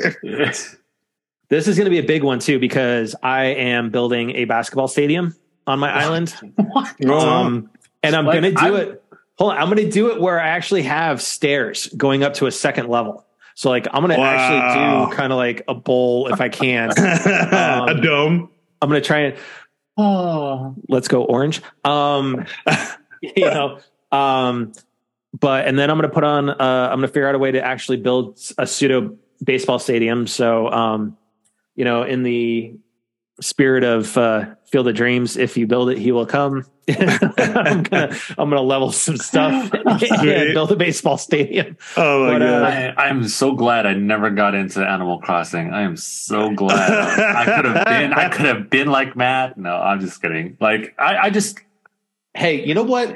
[1.50, 4.88] This is going to be a big one too because I am building a basketball
[4.88, 5.36] stadium
[5.68, 6.30] on my island.
[6.56, 7.06] what?
[7.10, 7.70] Um,
[8.04, 9.01] and I'm Like, going to do I'm- it.
[9.42, 12.46] Hold on, I'm going to do it where I actually have stairs going up to
[12.46, 13.26] a second level.
[13.56, 14.28] So like I'm going to Wow.
[14.28, 16.92] actually do kind of like a bowl if I can.
[16.96, 18.52] a dome.
[18.80, 19.38] I'm going to try and
[19.98, 21.64] Oh, let's go orange.
[21.84, 22.46] Um,
[23.24, 23.80] you know,
[24.12, 24.74] um,
[25.40, 26.48] but and then I'm going to put on.
[26.52, 30.28] Uh, I'm going to figure out a way to actually build a pseudo baseball stadium.
[30.28, 31.18] So, um,
[31.76, 32.76] you know, in the
[33.40, 36.66] spirit of uh, Field of Dreams, if you build it, he will come.
[36.90, 41.78] I'm gonna I'm gonna level some stuff and build a baseball stadium.
[41.98, 42.74] Oh my But, uh, god.
[42.98, 45.74] I, I'm so glad I never got into Animal Crossing.
[45.74, 46.90] I am so glad.
[47.20, 48.14] I could have been.
[48.14, 49.58] I could have been like Matt.
[49.58, 50.56] No, I'm just kidding.
[50.62, 51.60] Like I, I just
[52.34, 53.14] Hey, you know what?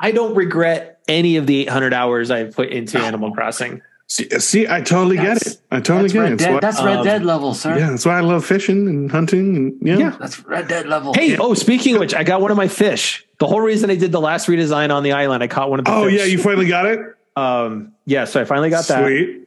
[0.00, 3.80] I don't regret any of the 800 hours I've put into Animal Crossing.
[4.08, 5.58] See, see, I totally get it.
[5.70, 6.38] I totally that's get Red it.
[6.38, 6.52] Dead.
[6.54, 7.78] That's That's why, Red um, Dead level, sir.
[7.78, 9.96] yeah, that's why I love fishing and hunting and yeah.
[9.98, 10.16] Yeah.
[10.18, 11.14] That's Red Dead level.
[11.14, 13.24] Hey, oh, speaking of which, I got one of my fish.
[13.38, 15.84] The whole reason I did the last redesign on the island, I caught one of
[15.84, 16.14] the Oh fish.
[16.18, 17.00] yeah, you finally got it.
[17.36, 19.04] um yeah, so I finally got that.
[19.04, 19.46] Sweet.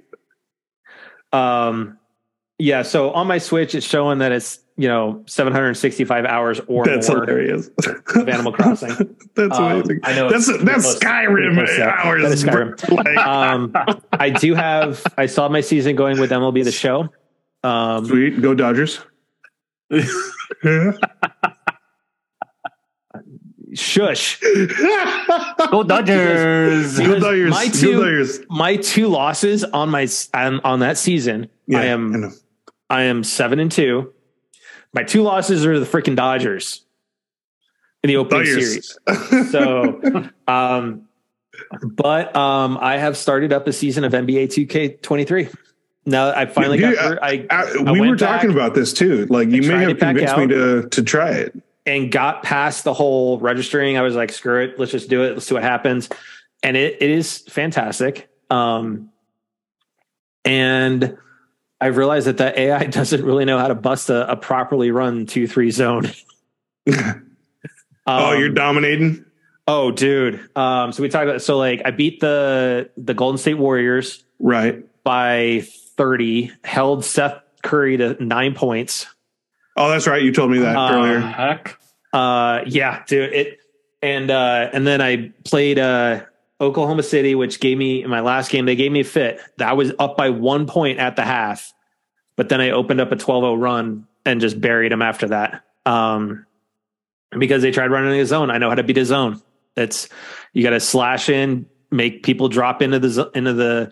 [1.33, 1.97] Um
[2.59, 7.07] yeah, so on my Switch it's showing that it's, you know, 765 hours or That's
[7.07, 7.69] more hilarious.
[8.15, 9.15] of Animal Crossing.
[9.35, 9.99] that's Um, amazing.
[10.03, 12.23] I know That's it's- that's it's- Skyrim it's- hours.
[12.23, 13.17] that is Skyrim.
[13.17, 13.73] Um
[14.13, 17.09] I do have I saw my season going with MLB the show.
[17.63, 18.41] Um Sweet.
[18.41, 18.99] Go Dodgers.
[23.73, 24.39] shush.
[24.39, 26.97] Go Dodgers.
[26.99, 27.49] Go Dodgers.
[27.51, 28.39] my Go two- Dodgers.
[28.49, 32.31] My two losses on my on, on that season, I am know.
[32.89, 34.13] I am seven and two.
[34.93, 36.83] My two losses are the freaking Dodgers
[38.03, 38.97] in the opening Dodgers.
[39.07, 39.51] series.
[39.51, 41.07] So, um,
[41.83, 44.47] but um, I have started up a season of NBA
[44.99, 45.53] 2K23.
[46.05, 47.23] Now I finally Dude, got.
[47.23, 49.27] I, I- I we were talking about this too.
[49.27, 51.55] Like you may have convinced me to to try it.
[51.85, 53.97] and got past the whole registering.
[53.97, 55.33] I was like, screw it, let's just do it.
[55.33, 56.09] Let's see what happens.
[56.63, 58.29] And it, it is fantastic.
[58.49, 59.09] Um,
[60.43, 61.17] and
[61.81, 65.25] I've realized that the AI doesn't really know how to bust a, a properly run
[65.25, 66.11] two three zone.
[66.89, 67.13] oh,
[68.05, 69.25] Um, you're dominating.
[69.67, 70.39] oh, dude.
[70.55, 74.83] Um, so we talked about so like I beat the the Golden State Warriors Right.
[75.03, 75.63] by
[75.97, 79.07] thirty, held Steph Curry to nine points.
[79.77, 80.21] Oh, that's right.
[80.21, 81.19] You told me that Uh, earlier.
[81.19, 81.79] Heck.
[82.13, 83.33] Uh, yeah, dude.
[83.33, 83.59] It
[84.01, 86.21] and uh, and then I played uh
[86.61, 88.65] Oklahoma City, which gave me in my last game.
[88.65, 89.41] They gave me a fit.
[89.57, 91.73] That was up by one point at the half,
[92.35, 95.65] but then I opened up a 12-0 run and just buried him after that.
[95.85, 96.45] Um,
[97.37, 98.51] because they tried running a zone.
[98.51, 99.41] I know how to beat a zone.
[99.75, 100.07] It's
[100.53, 103.91] you got to slash in, make people drop into the into the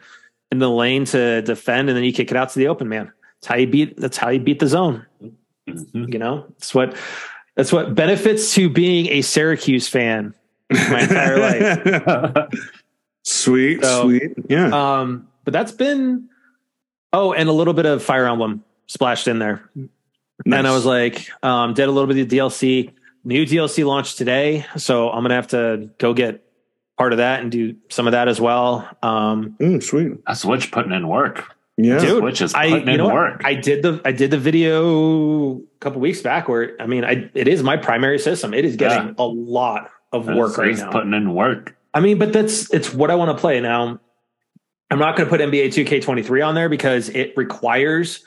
[0.51, 3.11] in the lane to defend, and then you kick it out to the open man.
[3.39, 3.97] That's how you beat.
[3.97, 5.05] That's how you beat the zone.
[5.67, 6.11] Mhm.
[6.11, 6.97] You know, it's what
[7.55, 10.33] that's what benefits to being a Syracuse fan
[10.71, 12.49] my entire life.
[13.23, 14.33] sweet, So- sweet.
[14.49, 14.67] Yeah.
[14.99, 16.29] Um, but that's been
[17.13, 19.69] oh, and a little bit of Fire Emblem splashed in there.
[20.45, 22.91] And I was like, um, did a little bit of the DLC.
[23.25, 26.43] New DLC launched today, so I'm gonna have to go get
[26.97, 28.87] part of that and do some of that as well.
[29.03, 30.13] Um, Mm, sweet.
[30.27, 31.43] A Switch putting in work.
[31.77, 31.99] Yeah.
[31.99, 33.13] Dude, Switch is I putting you in know what?
[33.15, 33.41] work.
[33.43, 37.29] I did the I did the video a couple weeks back where I mean I
[37.33, 38.53] it is my primary system.
[38.53, 39.13] It is getting Yeah.
[39.17, 40.91] a lot of It's- work right now.
[40.91, 41.75] Putting in work.
[41.93, 43.99] I mean, but that's it's what I want to play now.
[44.91, 48.23] I'm not going to put NBA 2K23 on there because it requires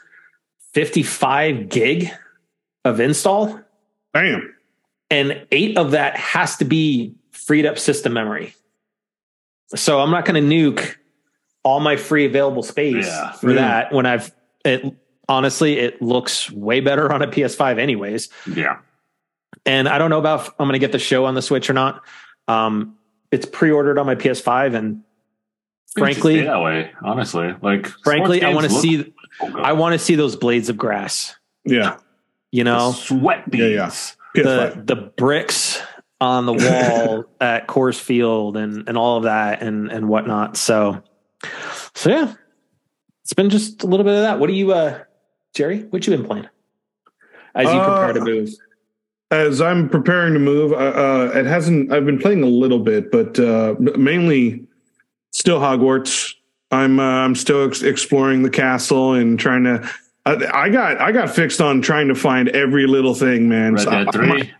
[0.74, 2.10] 55 gig
[2.84, 3.60] of install,
[4.12, 4.54] Bam.
[5.10, 8.54] and eight of that has to be freed up system memory.
[9.74, 10.96] So I'm not going to nuke
[11.64, 13.32] all my free available space Yeah.
[13.32, 13.56] for Yeah.
[13.56, 14.32] that when I've
[14.64, 14.84] it
[15.28, 18.28] honestly it looks way better on a PS5 anyways.
[18.54, 18.78] Yeah.
[19.66, 21.70] And I don't know about if I'm going to get the show on the Switch
[21.70, 22.02] or not.
[22.48, 22.96] Um,
[23.30, 25.02] it's pre-ordered on my PS5, and
[25.96, 26.92] frankly, It that way.
[27.02, 29.06] Honestly, like frankly, I want to games see look
[29.40, 29.62] so good.
[29.64, 31.34] I want to see those blades of grass.
[31.64, 31.96] Yeah.
[32.50, 34.16] You The know, sweat beads.
[34.34, 34.42] Yeah, yeah.
[34.42, 35.80] The the bricks
[36.20, 40.56] on the wall at Coors Field and and all of that and and whatnot.
[40.56, 41.02] So,
[41.94, 42.34] so yeah,
[43.22, 44.38] it's been just a little bit of that.
[44.38, 44.98] What do you, uh,
[45.54, 45.84] Jerry?
[45.84, 46.48] What you been playing
[47.54, 48.50] as you prepare Uh, to move?
[49.32, 51.90] As I'm preparing to move, uh, uh, it hasn't.
[51.90, 54.66] I've been playing a little bit, but uh, mainly
[55.30, 56.34] still Hogwarts.
[56.70, 59.88] I'm uh, I'm still ex- exploring the castle and trying to.
[60.26, 63.72] I, I got I got fixed on trying to find every little thing, man.
[63.72, 64.26] Red So Dead I, Three.
[64.28, 64.50] might,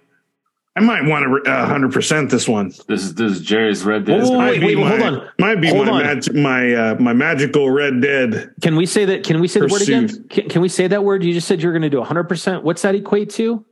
[0.77, 2.73] I might want to hundred percent this one.
[2.89, 4.23] This is this is Jerry's Red Dead.
[4.23, 5.29] Whoa, whoa, Might wait, be wait, my, hold on.
[5.39, 6.03] Might be Hold my on.
[6.17, 8.55] mag- my uh, my magical Red Dead.
[8.63, 9.23] Can we say that?
[9.23, 10.09] Can we say the word again?
[10.31, 11.23] Can, can we say that word?
[11.23, 12.25] You just said you're going to do 100.
[12.25, 13.67] percent What's that equate to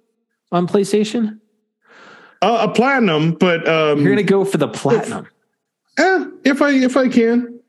[0.52, 1.38] on PlayStation?
[2.42, 5.26] Uh, a platinum, but um, You're going to go for the platinum.
[5.98, 7.60] eh, if I if I can,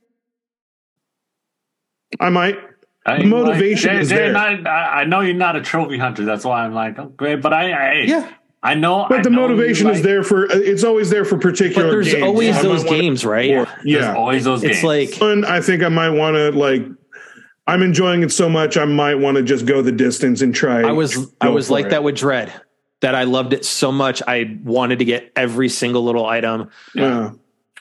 [2.19, 2.57] I might.
[3.05, 4.31] I, The motivation Jay- is there.
[4.31, 6.23] not- I, I know you're not a trophy hunter.
[6.23, 8.31] That's why I'm like, okay, but I, I Yeah.
[8.63, 9.07] I know.
[9.09, 11.87] But I the know you motivation is like- there for it's always there for particular.
[11.87, 12.23] But there's games.
[12.23, 13.49] always I those games, right?
[13.51, 15.11] or- There's yeah, always those It's games.
[15.13, 15.43] like one.
[15.45, 16.83] I think I might want to like.
[17.67, 18.77] I'm enjoying it so much.
[18.77, 20.81] I might want to just go the distance and try.
[20.87, 21.89] I was I was like it.
[21.89, 22.53] that with Dread.
[23.01, 24.21] That I loved it so much.
[24.27, 26.69] I wanted to get every single little item.
[26.93, 27.31] Yeah,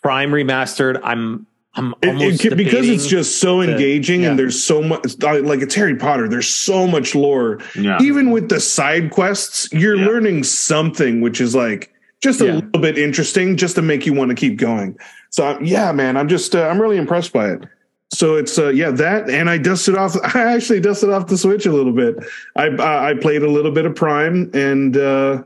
[0.02, 0.98] Prime remastered.
[1.02, 4.30] I'm I'm It- it almost because it's just so to- engaging yeah.
[4.30, 6.26] and there's so much like it's Harry Potter.
[6.28, 7.60] There's so much lore.
[7.78, 7.98] yeah.
[8.00, 10.06] Even with the side quests, you're Yeah.
[10.06, 11.92] learning something, which is like
[12.22, 12.54] just a Yeah.
[12.56, 14.96] little bit interesting, just to make you want to keep going.
[15.28, 17.62] So yeah, man, I'm just uh, I'm really impressed by it.
[18.12, 20.16] So it's uh, yeah that, and I dusted off.
[20.34, 22.16] I actually dusted off the Switch a little bit.
[22.56, 25.42] I uh, I played a little bit of Prime, and uh,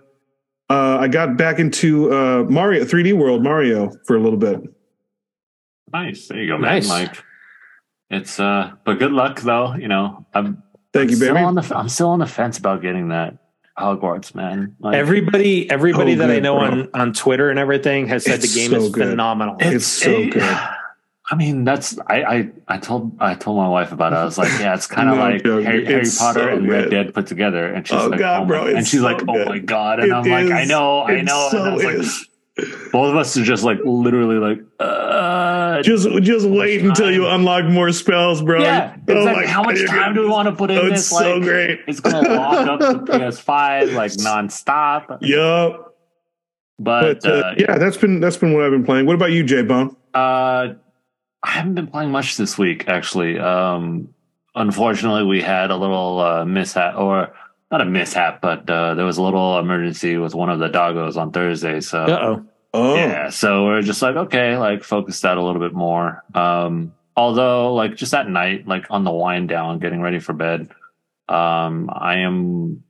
[0.70, 4.60] uh, I got back into uh, Mario 3D World Mario for a little bit.
[5.92, 6.28] nice.
[6.28, 6.72] There you go, man.
[6.72, 6.88] Nice.
[6.88, 7.22] Like
[8.10, 9.74] it's uh, but good luck though.
[9.74, 10.62] You know, I'm
[10.94, 11.44] Thank you, still baby.
[11.44, 13.36] on the I'm still on the fence about getting that
[13.78, 14.76] Hogwarts, man.
[14.78, 16.64] Like, everybody everybody Oh, that I know bro.
[16.68, 19.08] on on Twitter and everything has said It's the game so is good.
[19.10, 19.56] phenomenal.
[19.60, 20.58] It's so good.
[21.34, 24.16] I mean, that's I, I I told I told my wife about it.
[24.16, 25.44] I was like, yeah, it's kind of No like.
[25.66, 26.90] Harry, Harry Potter so and Red.
[26.90, 27.66] Dead put together.
[27.66, 29.98] And she's Oh, like, God, oh bro, my, and she's so like, oh my god,
[29.98, 31.14] and It I'm like, I know, I know.
[31.18, 31.84] and I so was
[32.56, 37.26] like, both of us are just like literally like, uh, Just just wait until you
[37.26, 38.60] unlock more spells, bro.
[38.62, 38.96] yeah.
[39.08, 41.00] Oh how much you're time do we want to put in Oh, this?
[41.00, 41.80] it's so like, great.
[41.88, 45.18] it's gonna lock up the PS5 like nonstop.
[45.20, 45.90] Yup.
[46.78, 49.06] But, But uh, uh, yeah, that's been that's been what I've been playing.
[49.06, 49.96] What about you, J Bone?
[50.12, 50.74] Uh,
[51.44, 53.38] I haven't been playing much this week, actually.
[53.38, 54.14] Um,
[54.54, 57.34] unfortunately, we had a little uh, mishap, or
[57.70, 61.16] not a mishap, but uh, there was a little emergency with one of the doggos
[61.16, 61.80] on Thursday.
[61.80, 62.46] So Uh oh.
[62.76, 66.24] Oh, yeah, so we're just like, okay, like focus that a little bit more.
[66.34, 70.70] Um, although, like just at night, like on the wind down, getting ready for bed,
[71.28, 72.82] um, I am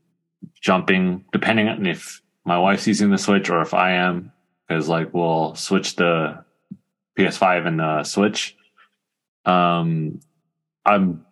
[0.62, 4.32] jumping depending on if my wife's using the Switch or if I am,
[4.66, 6.42] because like we'll switch the
[7.18, 8.56] PS5 and the Switch.
[9.44, 10.20] Um,
[10.84, 11.24] I'm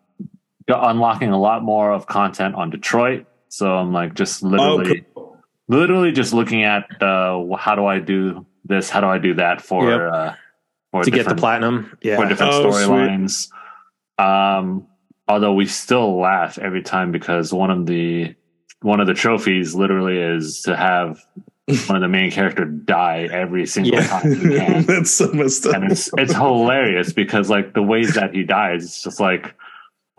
[0.68, 5.38] unlocking a lot more of content on Detroit, so I'm like just literally cool.
[5.68, 9.60] literally just looking at uh, how do I do this, how do I do that
[9.60, 10.12] for Yep.
[10.12, 10.32] uh,
[10.90, 11.84] for To get the different- platinum.
[12.02, 13.48] for different Oh, storylines.
[14.18, 14.86] Um,
[15.26, 18.34] although we still laugh every time because one of the
[18.82, 21.18] one of the trophies literally is to have
[21.86, 24.06] one of the main character die every single Yeah.
[24.06, 24.82] time you can.
[24.86, 25.74] That's so messed up.
[25.76, 29.54] and it's it's hilarious because like the ways that he dies, it's just like,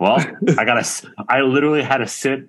[0.00, 0.18] well,
[0.58, 0.86] I gotta,
[1.28, 2.48] I literally had to sit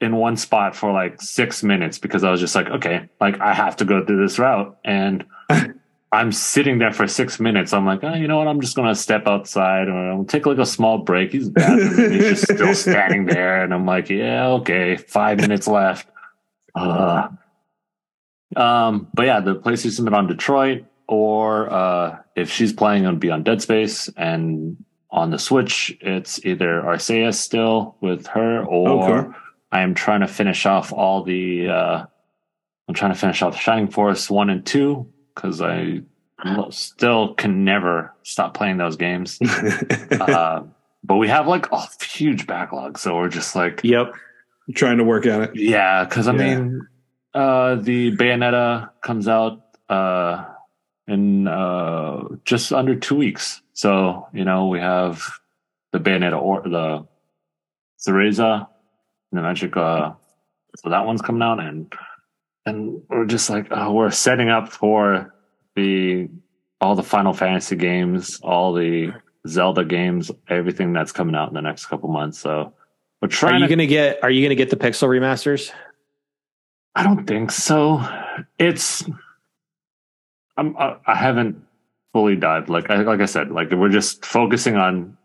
[0.00, 3.52] in one spot for like six minutes because I was just like, okay, like I
[3.54, 5.24] have to go through this route, and
[6.12, 7.72] I'm sitting there for six minutes.
[7.72, 8.48] I'm like, oh, you know what?
[8.48, 11.32] I'm just gonna step outside or I'll take like a small break.
[11.32, 16.06] He's bathroom, he's just still standing there, and I'm like, yeah, okay, five minutes left.
[16.74, 17.28] Uh,
[18.56, 23.30] um, but yeah, the PlayStation been on Detroit, or uh, if she's playing, it'll be
[23.30, 24.76] on Dead Space, and
[25.10, 29.38] on the Switch, it's either Arceus still with her, or Okay.
[29.72, 31.68] I am trying to finish off all the.
[31.68, 32.06] Uh,
[32.88, 36.00] I'm trying to finish off Shining Force one and two because I
[36.70, 39.38] still can never stop playing those games.
[40.20, 40.62] uh,
[41.04, 44.14] but we have like a huge backlog, so we're just like, Yep.
[44.74, 45.50] Trying to work at it.
[45.56, 46.58] yeah, because I Yeah.
[46.58, 46.86] mean,
[47.38, 50.44] uh, the Bayonetta comes out uh,
[51.06, 53.62] in uh, just under two weeks.
[53.74, 55.22] So you know we have
[55.92, 57.06] the Bayonetta or the
[58.00, 58.66] Cereza,
[59.30, 59.76] and the Magic.
[59.76, 60.14] Uh,
[60.76, 61.92] so that one's coming out, and
[62.66, 65.32] and we're just like oh, we're setting up for
[65.76, 66.28] the
[66.80, 69.12] all the Final Fantasy games, all the
[69.46, 72.40] Zelda games, everything that's coming out in the next couple months.
[72.40, 72.74] So
[73.22, 73.54] we're trying.
[73.54, 74.24] Are you to gonna get?
[74.24, 75.70] Are you gonna get the Pixel remasters?
[76.94, 78.02] I don't think so.
[78.58, 79.04] It's
[80.56, 81.64] I'm I, I haven't
[82.12, 85.16] fully dived like I, like I said like we're just focusing on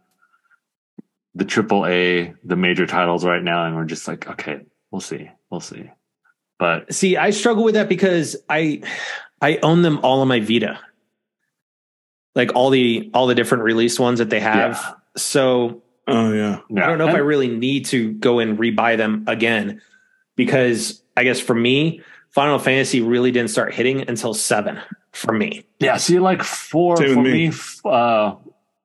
[1.34, 4.62] the triple A the major titles right now and we're just like okay
[4.92, 5.90] we'll see we'll see
[6.64, 8.84] but See, I struggle with that because I
[9.42, 10.80] I own them all on my Vita.
[12.36, 14.80] Like all the all the different released ones that they have.
[14.82, 14.94] Yeah.
[15.18, 16.62] So Oh yeah.
[16.70, 19.82] yeah I don't know if I really need to go and rebuy them again
[20.38, 22.02] because I guess for me,
[22.32, 24.80] Final Fantasy really didn't start hitting until seven
[25.12, 25.64] for me.
[25.80, 27.50] yeah see like four Same for me.
[27.50, 27.54] me,
[27.86, 28.36] uh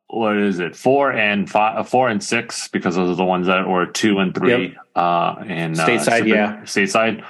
[0.09, 3.67] what is it four and five four and six because those are the ones that
[3.67, 6.57] were two and three uh and uh, Stateside, Super- yeah.
[6.65, 7.25] stateside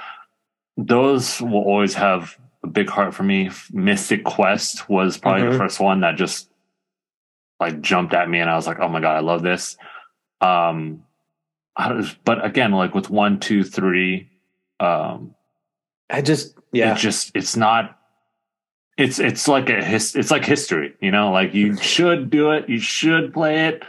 [0.75, 5.51] those will always have a big heart for me mystic quest was probably Mhm.
[5.53, 6.49] the first one that just
[7.61, 9.77] like jumped at me and i was like oh my god i love this
[10.41, 11.03] um
[11.77, 14.27] I was, but again like with one two three
[14.79, 15.35] um
[16.09, 16.93] I just yeah.
[16.93, 17.97] it just it's not
[18.97, 22.69] it's it's like a his, it's like history you know like you should do it
[22.69, 23.83] you should play it.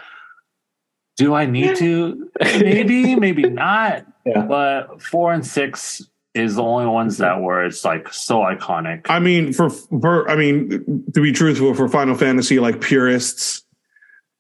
[1.17, 2.31] Do i need to?
[2.41, 4.07] Maybe maybe not.
[4.25, 4.43] Yeah.
[4.43, 6.03] but four and six
[6.35, 9.07] is the only ones that were it's like so iconic.
[9.09, 13.65] I mean, for for I mean, to be truthful, for Final Fantasy, like purists,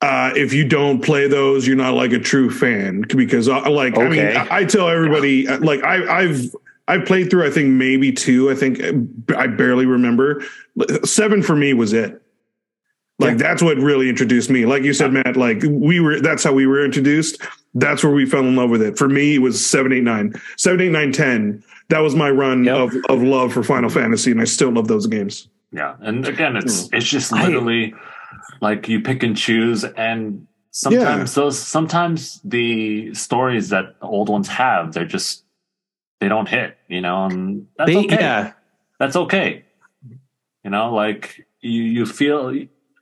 [0.02, 3.98] uh, if you don't play those, you're not like a true fan because, uh, like,
[3.98, 6.54] I mean, I, I tell everybody, uh, like, I, I've
[6.88, 8.50] I've played through, I think maybe two.
[8.50, 10.42] I think uh, I barely remember.
[11.04, 12.20] Seven for me was it.
[13.18, 14.64] Like that's what really introduced me.
[14.64, 15.36] Like you said, Matt.
[15.36, 16.20] Like we were.
[16.20, 17.42] That's how we were introduced.
[17.74, 18.96] That's where we fell in love with it.
[18.96, 21.62] For me, it was seven, eight, nine, seven, eight, nine, ten.
[21.90, 22.76] That was my run Yep.
[22.78, 25.48] of of love for Final Fantasy, and I still love those games.
[25.72, 27.94] yeah and again it's it's just I- literally
[28.60, 34.92] like you pick and choose and sometimes those sometimes the stories that old ones have
[34.92, 35.44] they're just
[36.20, 38.52] they don't hit you know and that's They, okay yeah.
[38.98, 39.64] that's okay.
[40.62, 42.52] You know, like you you feel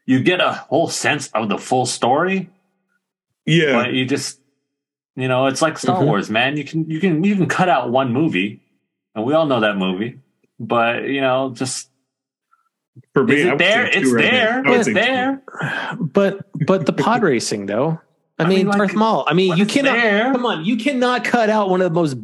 [0.07, 2.49] you get a whole sense of the full story,
[3.45, 4.39] Yeah, but you just
[5.17, 6.07] you know, it's like Star Mhm.
[6.07, 6.57] Wars, man.
[6.57, 8.61] You can you can you can cut out one movie,
[9.17, 10.21] and we all know that movie.
[10.61, 11.88] But you know, just
[13.15, 13.87] for me, is it there?
[13.87, 14.63] It's right there.
[14.67, 15.01] I would It's say two.
[15.01, 15.43] there.
[15.99, 18.01] But but the pod racing though.
[18.41, 19.25] I, I mean, mean, like, Darth Maul.
[19.27, 22.17] I mean, you cannot there- come on, you cannot cut out one of the most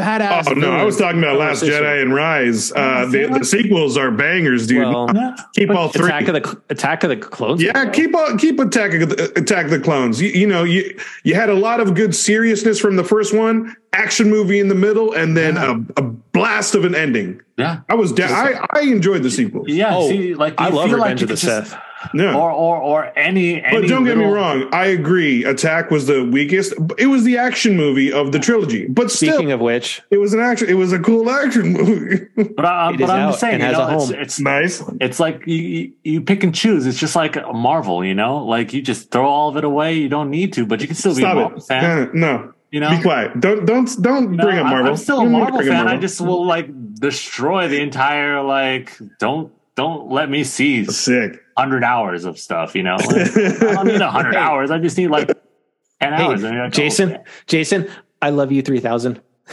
[0.00, 0.44] badass.
[0.48, 1.62] Oh no, I was talking about Last.
[1.62, 2.72] Jedi and Rise.
[2.72, 4.86] Uh, the, the sequels are bangers, dude.
[4.86, 5.08] Well,
[5.54, 6.06] keep all three.
[6.08, 7.62] Attack of the Attack of the Clones.
[7.62, 7.90] Yeah, though.
[7.90, 10.20] keep on keep attack of the, attack the clones.
[10.20, 13.76] You, you know, you you had a lot of good seriousness from the first one,
[13.92, 17.40] action movie in the middle, and then a, a blast of an ending.
[17.56, 17.80] Yeah.
[17.88, 18.32] I was down.
[18.32, 19.68] I I enjoyed the sequels.
[19.68, 19.94] Yeah.
[19.94, 21.80] Oh, see, like I love feel like Revenge you of the could just- Sith.
[22.14, 24.68] No, Or or or any any but don't get me wrong.
[24.72, 25.44] I agree.
[25.44, 26.72] Attack was the weakest.
[26.96, 30.32] It was the action movie of the trilogy, but still, Speaking of which, it was
[30.32, 30.68] an action.
[30.70, 32.26] It was a cool action movie.
[32.56, 34.82] But, I, but I'm just saying, you know, it's, it's nice.
[35.00, 36.86] It's like you, you you pick and choose.
[36.86, 38.44] It's just like a Marvel, you know.
[38.44, 39.94] Like you just throw all of it away.
[39.94, 41.64] You don't need to, but you can still be a Stop Marvel it.
[41.64, 41.84] fan.
[41.84, 43.38] Uh, no, You know, be quiet.
[43.40, 44.90] Don't don't don't No, bring up Marvel.
[44.92, 45.80] I'm still a You don't need to Marvel fan.
[45.80, 46.00] I Marvel.
[46.00, 48.96] just will like destroy the entire like.
[49.18, 51.40] Don't don't let me see sick.
[51.56, 52.74] hundred hours of stuff.
[52.74, 54.70] You know, Like, I don't need hundred hours.
[54.70, 56.42] I just need like 10 Hey, hours.
[56.42, 57.88] and you're oh, Jason, Jason,
[58.22, 59.20] I love you 3000.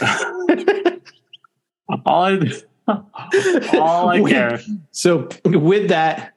[2.06, 2.40] all I,
[3.74, 4.30] all I Wait.
[4.32, 4.60] care.
[4.90, 6.34] So with that,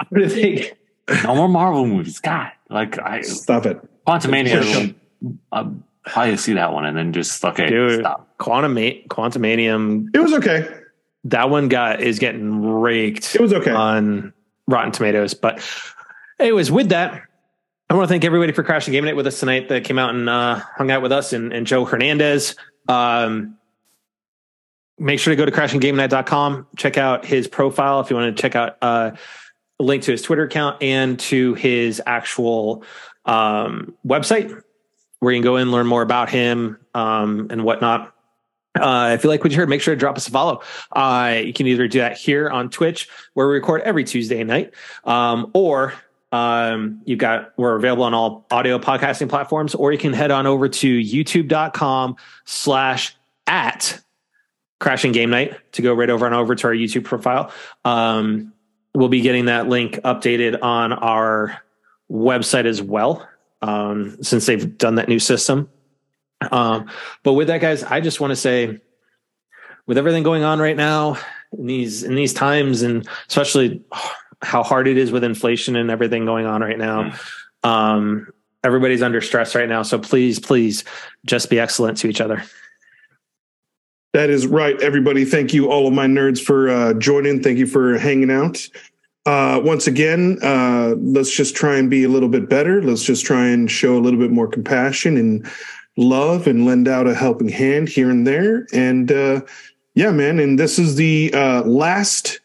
[0.00, 0.76] I'm gonna think
[1.24, 2.18] No more Marvel movies.
[2.20, 3.80] God, like I Stop it.
[4.06, 4.94] Quantumania.
[5.52, 5.74] I'll
[6.04, 8.00] probably see that one and then just okay, Dude.
[8.00, 8.28] stop.
[8.38, 10.66] Quantum Quantumanium, It was okay.
[11.24, 13.70] that one got is getting raked It was okay.
[13.70, 14.32] on
[14.66, 15.34] Rotten Tomatoes.
[15.34, 15.62] But
[16.38, 17.22] anyways, with that,
[17.88, 20.14] I want to thank everybody for crashing game night with us tonight that came out
[20.14, 22.54] and uh, hung out with us and, and Joe Hernandez.
[22.88, 23.56] Um,
[24.98, 28.54] make sure to go to crashinggamenight.com, check out his profile if you want to check
[28.54, 29.10] out uh,
[29.80, 32.84] a link to his Twitter account and to his actual
[33.24, 34.62] um, website
[35.20, 38.14] where you can go in and learn more about him um, and whatnot.
[38.78, 40.62] Uh, if you like what you heard, make sure to drop us a follow.
[40.92, 44.72] Uh, you can either do that here on Twitch, where we record every Tuesday night,
[45.04, 45.94] um, or
[46.32, 50.46] um, you've got we're available on all audio podcasting platforms, or you can head on
[50.46, 53.16] over to youtube.com slash
[53.46, 54.00] at
[54.78, 57.52] crashing game night to go right over and over to our YouTube profile.
[57.84, 58.52] Um,
[58.94, 61.60] we'll be getting that link updated on our
[62.10, 63.28] website as well,
[63.62, 65.68] um, since they've done that new system.
[66.50, 66.90] Um,
[67.22, 68.80] but with that, guys, I just want to say,
[69.86, 71.18] with everything going on right now
[71.56, 73.82] in these in these times, and especially
[74.42, 77.12] how hard it is with inflation and everything going on right now,
[77.62, 78.28] um,
[78.64, 79.82] everybody's under stress right now.
[79.82, 80.84] So please, please,
[81.26, 82.42] just be excellent to each other.
[84.12, 85.24] That is right, everybody.
[85.24, 87.42] Thank you, all of my nerds, for uh, joining.
[87.42, 88.68] Thank you for hanging out.
[89.26, 92.82] Uh, once again, uh, let's just try and be a little bit better.
[92.82, 95.46] Let's just try and show a little bit more compassion and
[96.00, 98.66] love and lend out a helping hand here and there.
[98.72, 99.42] And uh,
[99.94, 100.38] yeah, man.
[100.38, 102.40] And this is the uh, last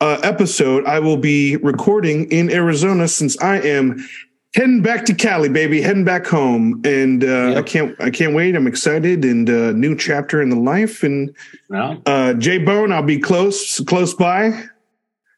[0.00, 4.06] uh, episode I will be recording in Arizona since I am
[4.54, 6.82] heading back to Cali, baby, heading back home.
[6.84, 8.54] And uh, I can't, I can't wait.
[8.54, 11.02] I'm excited and uh, new chapter in the life.
[11.02, 11.34] And
[11.70, 12.02] No?
[12.06, 14.64] uh, J Bone, I'll be close, close by.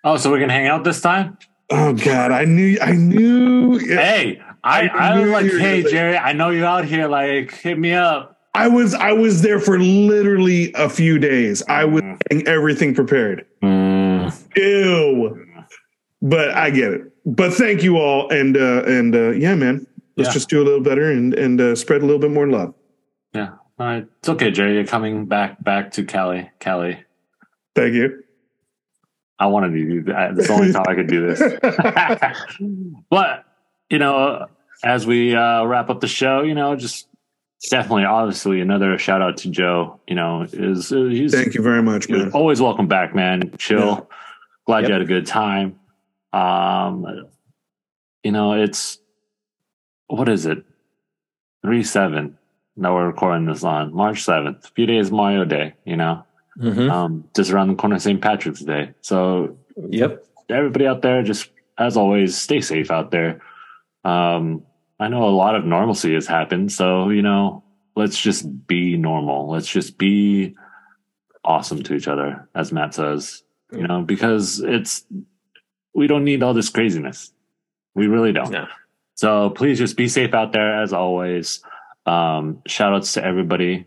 [0.05, 1.39] Oh, so we can hang out this time?
[1.71, 3.79] Oh God, I knew, I knew.
[3.79, 7.07] Hey, I, I I was like, hey Jerry, I know you're out here.
[7.09, 8.33] Like, hit me up.
[8.55, 11.63] I was, I was there for literally a few days.
[11.69, 12.19] I was Mm.
[12.29, 13.45] getting everything prepared.
[14.57, 15.47] Ew.
[16.23, 17.03] But I get it.
[17.27, 19.87] But thank you all, and uh, and uh, yeah, man.
[20.17, 20.33] Let's Yeah.
[20.35, 22.73] just do a little better and and uh, spread a little bit more love.
[23.35, 23.51] Yeah.
[23.79, 24.07] All right.
[24.21, 24.75] It's okay, Jerry.
[24.75, 26.51] You're coming back back to Cali.
[26.59, 26.99] Cali.
[27.75, 28.23] Thank you.
[29.39, 30.35] I wanted to do that.
[30.37, 31.43] That's the only time I could do this.
[33.11, 33.45] but
[33.91, 34.47] you know,
[34.85, 37.09] as we uh, wrap up the show, you know, just
[37.71, 40.01] definitely, obviously, another shout out to Joe.
[40.07, 42.31] You know, is uh, he's Thank you very much, man.
[42.33, 43.53] always welcome back, man.
[43.59, 43.79] Chill.
[43.87, 44.01] Yeah.
[44.67, 44.89] Glad Yep.
[44.89, 45.79] you had a good time.
[46.33, 47.27] Um,
[48.23, 48.99] you know, it's
[50.09, 50.65] what is it?
[51.63, 52.37] Three seven.
[52.77, 54.65] Now we're recording this on March seventh.
[54.67, 55.75] A few days Mario Day.
[55.85, 56.25] You know,
[56.61, 56.91] Mhm.
[56.91, 58.21] um, just around the corner, St.
[58.21, 58.91] Patrick's Day.
[59.01, 59.57] So
[59.89, 60.25] Yep.
[60.51, 61.49] everybody out there, just
[61.79, 63.41] as always, stay safe out there.
[64.05, 64.63] Um,
[64.99, 69.51] I know a lot of normalcy has happened, so you know, let's just be normal.
[69.51, 70.55] Let's just be
[71.45, 73.43] awesome to each other, as Matt says.
[73.73, 75.05] You know, because it's
[75.95, 77.33] we don't need all this craziness.
[77.95, 78.51] We really don't.
[78.51, 78.67] No.
[79.15, 81.63] So please just be safe out there, as always.
[82.05, 83.87] Um, shout outs to everybody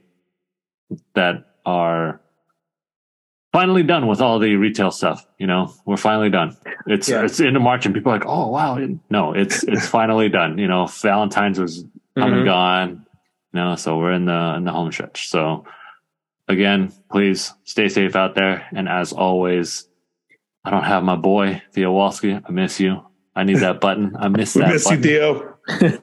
[1.14, 2.20] that are
[3.54, 5.26] finally done with all the retail stuff.
[5.38, 6.56] You know, we're finally done.
[6.88, 7.24] It's Yeah.
[7.26, 8.78] it's into March, and people are like, "Oh wow!"
[9.10, 10.58] No, it's it's finally done.
[10.58, 11.86] You know, Valentine's was
[12.18, 12.46] come and Mhm.
[12.46, 13.06] gone.
[13.54, 15.30] You know, so we're in the in the home stretch.
[15.30, 15.66] So
[16.48, 19.88] again, please stay safe out there, and as always,
[20.66, 22.42] I don't have my boy Theo Walski.
[22.48, 23.02] I miss you.
[23.36, 24.16] I need that button.
[24.20, 24.72] I miss We that.
[24.74, 25.04] miss button.
[25.04, 25.56] you, Theo.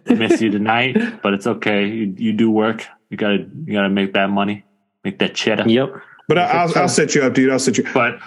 [0.08, 1.86] I miss you tonight, but it's okay.
[1.86, 2.86] You you do work.
[3.10, 4.64] You gotta you gotta make that money,
[5.04, 5.68] make that cheddar.
[5.68, 5.94] Yep.
[6.28, 7.50] But I, I'll, I'll set you up, dude.
[7.52, 7.84] I'll set you.
[7.94, 8.18] But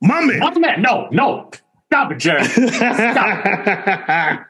[0.00, 0.40] My man.
[0.40, 0.80] what man?
[0.82, 1.50] No, no,
[1.86, 2.50] stop it, Jared.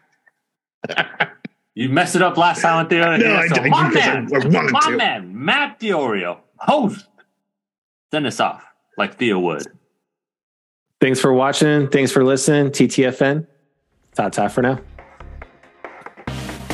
[1.76, 3.02] You messed it up last time with Theo.
[3.10, 4.96] and No, I so didn't, my because man, I- I my to.
[4.96, 7.04] man, Matt Diorio, host.
[8.12, 8.62] Send us off
[8.96, 9.66] like Theo would.
[11.00, 11.88] Thanks for watching.
[11.88, 12.70] Thanks for listening.
[12.70, 13.48] TTFN.
[14.14, 14.78] Ta ta for now.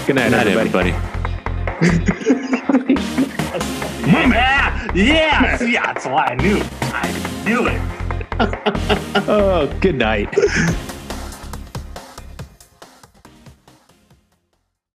[0.06, 0.90] Good night, Good night, everybody.
[0.90, 2.36] everybody.
[4.94, 5.56] yeah, yeah.
[5.56, 6.60] See, that's why I knew.
[6.82, 7.80] I knew it.
[9.28, 10.34] Oh, good night.